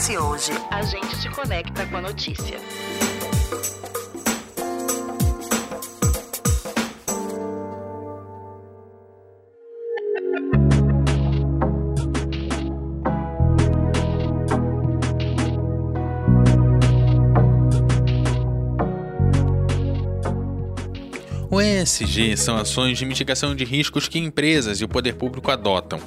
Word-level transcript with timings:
acontece 0.00 0.18
hoje. 0.18 0.52
A 0.70 0.82
gente 0.82 1.20
te 1.20 1.28
conecta 1.28 1.86
com 1.86 1.96
a 1.98 2.00
notícia. 2.00 2.58
O 21.52 21.60
ESG 21.60 22.36
são 22.36 22.56
ações 22.56 22.96
de 22.96 23.04
mitigação 23.04 23.54
de 23.56 23.64
riscos 23.64 24.06
que 24.08 24.18
empresas 24.18 24.80
e 24.80 24.84
o 24.84 24.88
poder 24.88 25.16
público 25.16 25.50
adotam. 25.50 26.00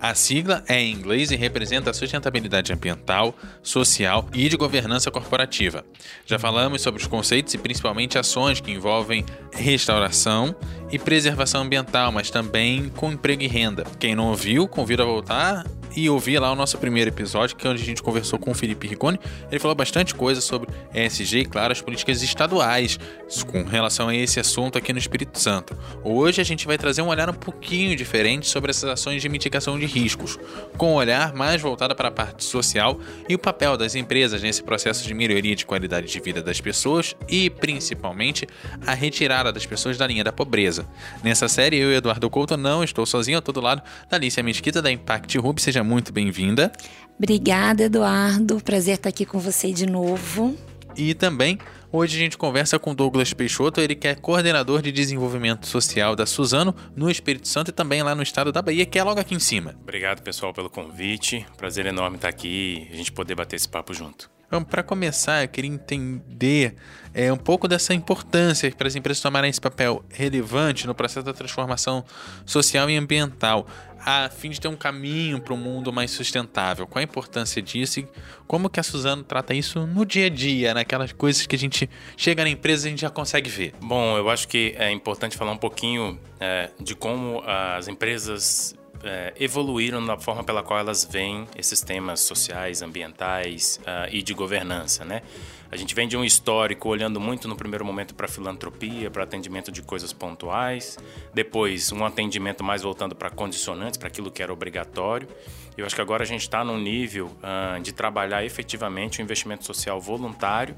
A 0.00 0.14
sigla 0.14 0.64
é 0.66 0.80
em 0.80 0.92
inglês 0.92 1.30
e 1.30 1.36
representa 1.36 1.90
a 1.90 1.92
sustentabilidade 1.92 2.72
ambiental, 2.72 3.36
social 3.62 4.26
e 4.32 4.48
de 4.48 4.56
governança 4.56 5.10
corporativa. 5.10 5.84
Já 6.24 6.38
falamos 6.38 6.80
sobre 6.80 7.02
os 7.02 7.06
conceitos 7.06 7.52
e 7.52 7.58
principalmente 7.58 8.18
ações 8.18 8.60
que 8.60 8.72
envolvem 8.72 9.26
restauração 9.52 10.56
e 10.90 10.98
preservação 10.98 11.62
ambiental, 11.62 12.10
mas 12.10 12.30
também 12.30 12.88
com 12.96 13.12
emprego 13.12 13.42
e 13.42 13.46
renda. 13.46 13.84
Quem 13.98 14.14
não 14.14 14.28
ouviu, 14.28 14.66
convido 14.66 15.02
a 15.02 15.06
voltar 15.06 15.66
e 15.94 16.08
ouvir 16.08 16.38
lá 16.38 16.52
o 16.52 16.54
nosso 16.54 16.78
primeiro 16.78 17.10
episódio, 17.10 17.56
que 17.56 17.66
é 17.66 17.70
onde 17.70 17.82
a 17.82 17.84
gente 17.84 18.02
conversou 18.02 18.38
com 18.38 18.50
o 18.52 18.54
Felipe 18.54 18.86
Rigoni. 18.86 19.18
Ele 19.50 19.58
falou 19.58 19.74
bastante 19.74 20.14
coisa 20.14 20.40
sobre 20.40 20.70
ESG 20.94 21.40
e, 21.40 21.44
claro, 21.44 21.72
as 21.72 21.80
políticas 21.80 22.22
estaduais 22.22 22.98
com 23.46 23.64
relação 23.64 24.08
a 24.08 24.14
esse 24.14 24.40
assunto 24.40 24.78
aqui 24.78 24.92
no 24.92 24.98
Espírito 24.98 25.38
Santo. 25.38 25.76
Hoje 26.02 26.40
a 26.40 26.44
gente 26.44 26.66
vai 26.66 26.78
trazer 26.78 27.02
um 27.02 27.08
olhar 27.08 27.28
um 27.28 27.34
pouquinho 27.34 27.96
diferente 27.96 28.46
sobre 28.46 28.70
essas 28.70 28.88
ações 28.88 29.20
de 29.20 29.28
mitigação 29.28 29.78
de 29.78 29.86
riscos, 29.90 30.38
com 30.76 30.92
um 30.92 30.94
olhar 30.94 31.34
mais 31.34 31.60
voltado 31.60 31.94
para 31.94 32.08
a 32.08 32.12
parte 32.12 32.44
social 32.44 32.98
e 33.28 33.34
o 33.34 33.38
papel 33.38 33.76
das 33.76 33.94
empresas 33.94 34.42
nesse 34.42 34.62
processo 34.62 35.06
de 35.06 35.12
melhoria 35.12 35.54
de 35.54 35.66
qualidade 35.66 36.06
de 36.06 36.20
vida 36.20 36.42
das 36.42 36.60
pessoas 36.60 37.14
e, 37.28 37.50
principalmente, 37.50 38.46
a 38.86 38.94
retirada 38.94 39.52
das 39.52 39.66
pessoas 39.66 39.98
da 39.98 40.06
linha 40.06 40.24
da 40.24 40.32
pobreza. 40.32 40.86
Nessa 41.22 41.48
série, 41.48 41.76
eu 41.76 41.90
e 41.90 41.96
Eduardo 41.96 42.30
Couto 42.30 42.56
não 42.56 42.82
estou 42.82 43.04
sozinho, 43.04 43.36
eu 43.36 43.40
estou 43.40 43.52
do 43.52 43.60
lado 43.60 43.82
da 44.08 44.16
Alicia 44.16 44.42
Mesquita 44.42 44.80
da 44.80 44.90
Impact 44.90 45.38
Hub. 45.38 45.60
Seja 45.60 45.82
muito 45.82 46.12
bem-vinda. 46.12 46.72
Obrigada, 47.18 47.84
Eduardo. 47.84 48.60
Prazer 48.62 48.94
estar 48.94 49.10
aqui 49.10 49.26
com 49.26 49.38
você 49.38 49.72
de 49.72 49.86
novo. 49.86 50.56
E 50.96 51.14
também 51.14 51.58
Hoje 51.92 52.16
a 52.16 52.20
gente 52.20 52.38
conversa 52.38 52.78
com 52.78 52.94
Douglas 52.94 53.34
Peixoto, 53.34 53.80
ele 53.80 53.96
que 53.96 54.06
é 54.06 54.14
coordenador 54.14 54.80
de 54.80 54.92
desenvolvimento 54.92 55.66
social 55.66 56.14
da 56.14 56.24
Suzano 56.24 56.72
no 56.94 57.10
Espírito 57.10 57.48
Santo 57.48 57.70
e 57.70 57.72
também 57.72 58.00
lá 58.00 58.14
no 58.14 58.22
estado 58.22 58.52
da 58.52 58.62
Bahia, 58.62 58.86
que 58.86 58.96
é 58.96 59.02
logo 59.02 59.18
aqui 59.18 59.34
em 59.34 59.40
cima. 59.40 59.74
Obrigado, 59.82 60.22
pessoal, 60.22 60.52
pelo 60.54 60.70
convite. 60.70 61.44
Prazer 61.56 61.86
enorme 61.86 62.14
estar 62.14 62.28
aqui 62.28 62.86
e 62.88 62.94
a 62.94 62.96
gente 62.96 63.10
poder 63.10 63.34
bater 63.34 63.56
esse 63.56 63.68
papo 63.68 63.92
junto. 63.92 64.30
Então, 64.50 64.64
para 64.64 64.82
começar, 64.82 65.44
eu 65.44 65.48
queria 65.48 65.70
entender 65.70 66.74
é, 67.14 67.32
um 67.32 67.36
pouco 67.36 67.68
dessa 67.68 67.94
importância 67.94 68.68
para 68.72 68.88
as 68.88 68.96
empresas 68.96 69.22
tomarem 69.22 69.48
esse 69.48 69.60
papel 69.60 70.04
relevante 70.10 70.88
no 70.88 70.94
processo 70.94 71.24
da 71.24 71.32
transformação 71.32 72.04
social 72.44 72.90
e 72.90 72.96
ambiental 72.96 73.64
a 74.04 74.28
fim 74.28 74.50
de 74.50 74.60
ter 74.60 74.66
um 74.66 74.74
caminho 74.74 75.40
para 75.40 75.54
um 75.54 75.56
mundo 75.56 75.92
mais 75.92 76.10
sustentável. 76.10 76.84
Qual 76.84 76.98
a 76.98 77.04
importância 77.04 77.62
disso 77.62 78.00
e 78.00 78.08
como 78.44 78.68
que 78.68 78.80
a 78.80 78.82
Suzano 78.82 79.22
trata 79.22 79.54
isso 79.54 79.86
no 79.86 80.04
dia 80.04 80.26
a 80.26 80.28
dia, 80.28 80.74
naquelas 80.74 81.12
coisas 81.12 81.46
que 81.46 81.54
a 81.54 81.58
gente 81.58 81.88
chega 82.16 82.42
na 82.42 82.50
empresa 82.50 82.86
e 82.86 82.88
a 82.88 82.90
gente 82.90 83.02
já 83.02 83.10
consegue 83.10 83.48
ver? 83.48 83.72
Bom, 83.80 84.18
eu 84.18 84.28
acho 84.28 84.48
que 84.48 84.74
é 84.76 84.90
importante 84.90 85.36
falar 85.36 85.52
um 85.52 85.58
pouquinho 85.58 86.18
é, 86.40 86.70
de 86.80 86.96
como 86.96 87.40
as 87.46 87.86
empresas 87.86 88.74
é, 89.02 89.32
evoluíram 89.38 90.00
na 90.00 90.18
forma 90.18 90.44
pela 90.44 90.62
qual 90.62 90.78
elas 90.78 91.04
veem 91.04 91.46
esses 91.56 91.80
temas 91.80 92.20
sociais, 92.20 92.82
ambientais 92.82 93.80
uh, 93.82 94.08
e 94.10 94.22
de 94.22 94.34
governança, 94.34 95.04
né? 95.04 95.22
A 95.70 95.76
gente 95.76 95.94
vem 95.94 96.08
de 96.08 96.16
um 96.16 96.24
histórico 96.24 96.88
olhando 96.88 97.20
muito 97.20 97.46
no 97.46 97.54
primeiro 97.54 97.84
momento 97.84 98.12
para 98.12 98.26
filantropia, 98.26 99.08
para 99.08 99.22
atendimento 99.22 99.70
de 99.70 99.82
coisas 99.82 100.12
pontuais, 100.12 100.98
depois 101.32 101.92
um 101.92 102.04
atendimento 102.04 102.64
mais 102.64 102.82
voltando 102.82 103.14
para 103.14 103.30
condicionantes, 103.30 103.96
para 103.96 104.08
aquilo 104.08 104.32
que 104.32 104.42
era 104.42 104.52
obrigatório. 104.52 105.28
Eu 105.76 105.86
acho 105.86 105.94
que 105.94 106.00
agora 106.00 106.24
a 106.24 106.26
gente 106.26 106.42
está 106.42 106.64
num 106.64 106.76
nível 106.76 107.26
uh, 107.26 107.80
de 107.80 107.92
trabalhar 107.92 108.44
efetivamente 108.44 109.20
o 109.20 109.22
investimento 109.22 109.64
social 109.64 110.00
voluntário, 110.00 110.74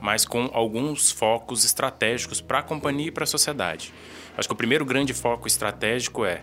mas 0.00 0.24
com 0.24 0.48
alguns 0.52 1.10
focos 1.10 1.64
estratégicos 1.64 2.40
para 2.40 2.60
a 2.60 2.62
companhia 2.62 3.08
e 3.08 3.10
para 3.10 3.24
a 3.24 3.26
sociedade. 3.26 3.92
Acho 4.36 4.48
que 4.48 4.52
o 4.52 4.56
primeiro 4.56 4.84
grande 4.84 5.14
foco 5.14 5.48
estratégico 5.48 6.22
é 6.22 6.42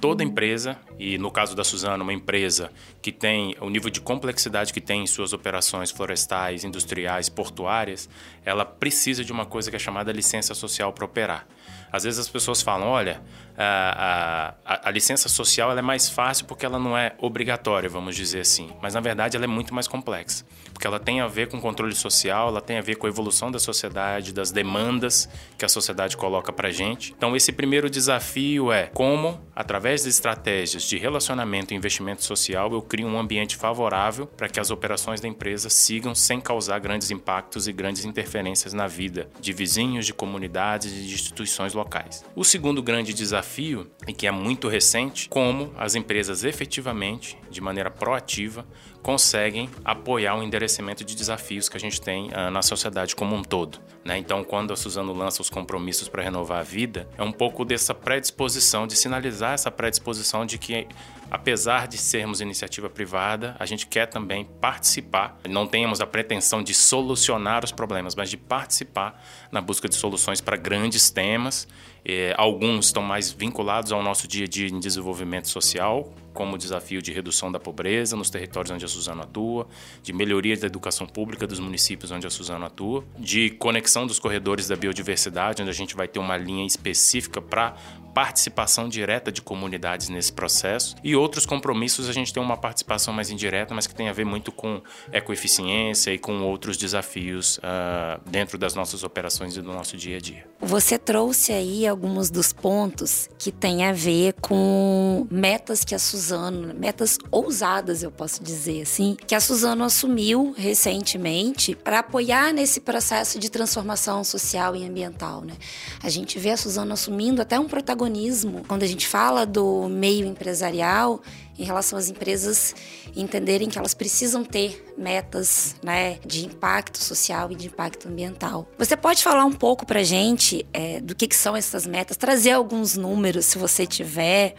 toda 0.00 0.24
empresa, 0.24 0.76
e 0.98 1.16
no 1.18 1.30
caso 1.30 1.54
da 1.54 1.62
Suzano, 1.62 2.02
uma 2.02 2.12
empresa 2.12 2.72
que 3.00 3.12
tem 3.12 3.54
o 3.60 3.70
nível 3.70 3.90
de 3.90 4.00
complexidade 4.00 4.72
que 4.72 4.80
tem 4.80 5.04
em 5.04 5.06
suas 5.06 5.32
operações 5.32 5.92
florestais, 5.92 6.64
industriais, 6.64 7.28
portuárias, 7.38 8.08
ela 8.44 8.64
precisa 8.64 9.22
de 9.24 9.30
uma 9.30 9.46
coisa 9.46 9.70
que 9.70 9.76
é 9.76 9.78
chamada 9.78 10.10
licença 10.10 10.54
social 10.54 10.92
para 10.92 11.04
operar. 11.04 11.46
Às 11.92 12.02
vezes 12.02 12.18
as 12.18 12.28
pessoas 12.28 12.60
falam, 12.60 12.88
olha, 12.88 13.22
a, 13.60 14.54
a, 14.64 14.88
a, 14.88 14.90
licença 14.92 15.28
social 15.28 15.76
é 15.76 15.82
mais 15.82 16.08
fácil 16.08 16.46
porque 16.46 16.64
ela 16.64 16.78
não 16.78 16.96
é 16.96 17.14
obrigatória, 17.18 17.88
vamos 17.88 18.14
dizer 18.14 18.40
assim. 18.40 18.70
Mas 18.80 18.94
na 18.94 19.00
verdade 19.00 19.36
ela 19.36 19.46
é 19.46 19.48
muito 19.48 19.74
mais 19.74 19.88
complexa. 19.88 20.46
Porque 20.72 20.86
ela 20.86 21.00
tem 21.00 21.20
a 21.20 21.26
ver 21.26 21.48
com 21.48 21.60
controle 21.60 21.94
social, 21.94 22.48
ela 22.48 22.60
tem 22.60 22.78
a 22.78 22.80
ver 22.80 22.94
com 22.94 23.06
a 23.06 23.10
evolução 23.10 23.50
da 23.50 23.58
sociedade, 23.58 24.32
das 24.32 24.52
demandas 24.52 25.28
que 25.58 25.64
a 25.64 25.68
sociedade 25.68 26.16
coloca 26.16 26.52
para 26.52 26.70
gente. 26.70 27.12
Então 27.16 27.34
esse 27.34 27.50
primeiro 27.50 27.90
desafio 27.90 28.70
é 28.70 28.86
como, 28.86 29.40
através 29.56 30.04
de 30.04 30.10
estratégias 30.10 30.84
de 30.84 30.96
relacionamento 30.96 31.74
e 31.74 31.76
investimento 31.76 32.22
social, 32.22 32.72
eu 32.72 32.80
crio 32.80 33.08
um 33.08 33.18
ambiente 33.18 33.56
favorável 33.56 34.24
para 34.26 34.48
que 34.48 34.60
as 34.60 34.70
operações 34.70 35.20
da 35.20 35.26
empresa 35.26 35.68
sigam 35.68 36.14
sem 36.14 36.40
causar 36.40 36.78
grandes 36.78 37.10
impactos 37.10 37.66
e 37.66 37.72
grandes 37.72 38.04
interferências 38.04 38.72
na 38.72 38.86
vida 38.86 39.28
de 39.40 39.52
vizinhos, 39.52 40.06
de 40.06 40.14
comunidades 40.14 40.92
e 40.92 41.06
de 41.08 41.14
instituições 41.14 41.74
locais. 41.74 42.24
O 42.36 42.44
segundo 42.44 42.80
grande 42.80 43.12
desafio 43.12 43.47
desafio 43.48 43.90
e 44.06 44.12
que 44.12 44.26
é 44.26 44.30
muito 44.30 44.68
recente, 44.68 45.28
como 45.28 45.72
as 45.76 45.94
empresas 45.94 46.44
efetivamente, 46.44 47.38
de 47.50 47.60
maneira 47.60 47.90
proativa, 47.90 48.66
conseguem 49.02 49.70
apoiar 49.84 50.36
o 50.36 50.42
endereçamento 50.42 51.04
de 51.04 51.16
desafios 51.16 51.68
que 51.68 51.76
a 51.76 51.80
gente 51.80 52.00
tem 52.00 52.28
uh, 52.28 52.50
na 52.50 52.60
sociedade 52.60 53.16
como 53.16 53.34
um 53.34 53.42
todo. 53.42 53.78
Né? 54.04 54.18
Então, 54.18 54.44
quando 54.44 54.72
a 54.72 54.76
Suzano 54.76 55.12
lança 55.12 55.40
os 55.40 55.48
compromissos 55.48 56.08
para 56.08 56.22
renovar 56.22 56.60
a 56.60 56.62
vida, 56.62 57.08
é 57.16 57.22
um 57.22 57.32
pouco 57.32 57.64
dessa 57.64 57.94
predisposição, 57.94 58.86
de 58.86 58.96
sinalizar 58.96 59.54
essa 59.54 59.70
predisposição 59.70 60.44
de 60.44 60.58
que 60.58 60.86
apesar 61.30 61.86
de 61.86 61.98
sermos 61.98 62.40
iniciativa 62.40 62.88
privada, 62.88 63.54
a 63.58 63.66
gente 63.66 63.86
quer 63.86 64.06
também 64.06 64.44
participar. 64.60 65.38
Não 65.48 65.66
temos 65.66 66.00
a 66.00 66.06
pretensão 66.06 66.62
de 66.62 66.74
solucionar 66.74 67.64
os 67.64 67.72
problemas, 67.72 68.14
mas 68.14 68.30
de 68.30 68.36
participar 68.36 69.22
na 69.52 69.60
busca 69.60 69.88
de 69.88 69.94
soluções 69.94 70.40
para 70.40 70.56
grandes 70.56 71.10
temas. 71.10 71.68
É, 72.04 72.34
alguns 72.36 72.86
estão 72.86 73.02
mais 73.02 73.30
vinculados 73.30 73.92
ao 73.92 74.02
nosso 74.02 74.26
dia 74.26 74.44
a 74.44 74.48
dia 74.48 74.68
em 74.68 74.78
desenvolvimento 74.78 75.48
social, 75.48 76.12
como 76.32 76.54
o 76.54 76.58
desafio 76.58 77.02
de 77.02 77.12
redução 77.12 77.50
da 77.50 77.58
pobreza 77.58 78.14
nos 78.14 78.30
territórios 78.30 78.70
onde 78.70 78.84
a 78.84 78.88
Suzano 78.88 79.22
atua, 79.22 79.66
de 80.02 80.12
melhoria 80.12 80.56
da 80.56 80.66
educação 80.66 81.04
pública 81.04 81.46
dos 81.46 81.58
municípios 81.58 82.12
onde 82.12 82.26
a 82.26 82.30
Suzano 82.30 82.64
atua, 82.64 83.04
de 83.18 83.50
conexão 83.50 84.06
dos 84.06 84.20
corredores 84.20 84.68
da 84.68 84.76
biodiversidade, 84.76 85.62
onde 85.62 85.70
a 85.70 85.74
gente 85.74 85.96
vai 85.96 86.06
ter 86.06 86.20
uma 86.20 86.36
linha 86.36 86.64
específica 86.64 87.42
para 87.42 87.74
participação 88.14 88.88
direta 88.88 89.30
de 89.30 89.40
comunidades 89.40 90.08
nesse 90.08 90.32
processo. 90.32 90.96
E 91.04 91.14
outros 91.14 91.46
compromissos 91.46 92.08
a 92.08 92.12
gente 92.12 92.32
tem 92.32 92.42
uma 92.42 92.56
participação 92.56 93.14
mais 93.14 93.30
indireta, 93.30 93.74
mas 93.74 93.86
que 93.86 93.94
tem 93.94 94.08
a 94.08 94.12
ver 94.12 94.24
muito 94.24 94.50
com 94.50 94.82
ecoeficiência 95.12 96.12
e 96.12 96.18
com 96.18 96.42
outros 96.42 96.76
desafios 96.76 97.58
uh, 97.58 98.20
dentro 98.28 98.58
das 98.58 98.74
nossas 98.74 99.04
operações 99.04 99.56
e 99.56 99.62
do 99.62 99.72
nosso 99.72 99.96
dia 99.96 100.16
a 100.16 100.20
dia. 100.20 100.44
Você 100.60 100.98
trouxe 100.98 101.52
aí 101.52 101.86
alguns 101.88 102.30
dos 102.30 102.52
pontos 102.52 103.28
que 103.38 103.50
têm 103.50 103.84
a 103.84 103.92
ver 103.92 104.34
com 104.40 105.26
metas 105.30 105.84
que 105.84 105.94
a 105.94 105.98
Suzano, 105.98 106.74
metas 106.74 107.18
ousadas, 107.30 108.02
eu 108.02 108.10
posso 108.10 108.42
dizer 108.42 108.82
assim, 108.82 109.16
que 109.26 109.34
a 109.34 109.40
Suzano 109.40 109.84
assumiu 109.84 110.54
recentemente 110.56 111.74
para 111.74 112.00
apoiar 112.00 112.52
nesse 112.52 112.80
processo 112.80 113.38
de 113.38 113.50
transformação 113.50 114.22
social 114.22 114.76
e 114.76 114.84
ambiental. 114.84 115.42
Né? 115.42 115.54
A 116.02 116.08
gente 116.08 116.38
vê 116.38 116.50
a 116.50 116.56
Suzano 116.56 116.92
assumindo 116.92 117.42
até 117.42 117.58
um 117.58 117.66
protagonismo 117.66 118.62
quando 118.66 118.82
a 118.82 118.86
gente 118.86 119.06
fala 119.06 119.44
do 119.44 119.88
meio 119.88 120.26
empresarial 120.26 121.20
em 121.58 121.64
relação 121.64 121.98
às 121.98 122.08
empresas 122.08 122.74
entenderem 123.16 123.68
que 123.68 123.78
elas 123.78 123.92
precisam 123.92 124.44
ter 124.44 124.94
metas 124.96 125.74
né, 125.82 126.18
de 126.24 126.46
impacto 126.46 126.98
social 126.98 127.50
e 127.50 127.56
de 127.56 127.66
impacto 127.66 128.08
ambiental. 128.08 128.68
Você 128.78 128.96
pode 128.96 129.22
falar 129.22 129.44
um 129.44 129.52
pouco 129.52 129.84
para 129.84 130.02
gente 130.04 130.64
é, 130.72 131.00
do 131.00 131.14
que, 131.14 131.26
que 131.26 131.34
são 131.34 131.56
essas 131.56 131.77
metas, 131.86 132.16
trazer 132.16 132.52
alguns 132.52 132.96
números, 132.96 133.44
se 133.44 133.58
você 133.58 133.86
tiver, 133.86 134.54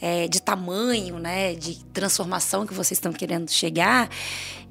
é, 0.00 0.26
de 0.26 0.42
tamanho, 0.42 1.18
né, 1.18 1.54
de 1.54 1.84
transformação 1.86 2.66
que 2.66 2.74
vocês 2.74 2.98
estão 2.98 3.12
querendo 3.12 3.50
chegar 3.50 4.10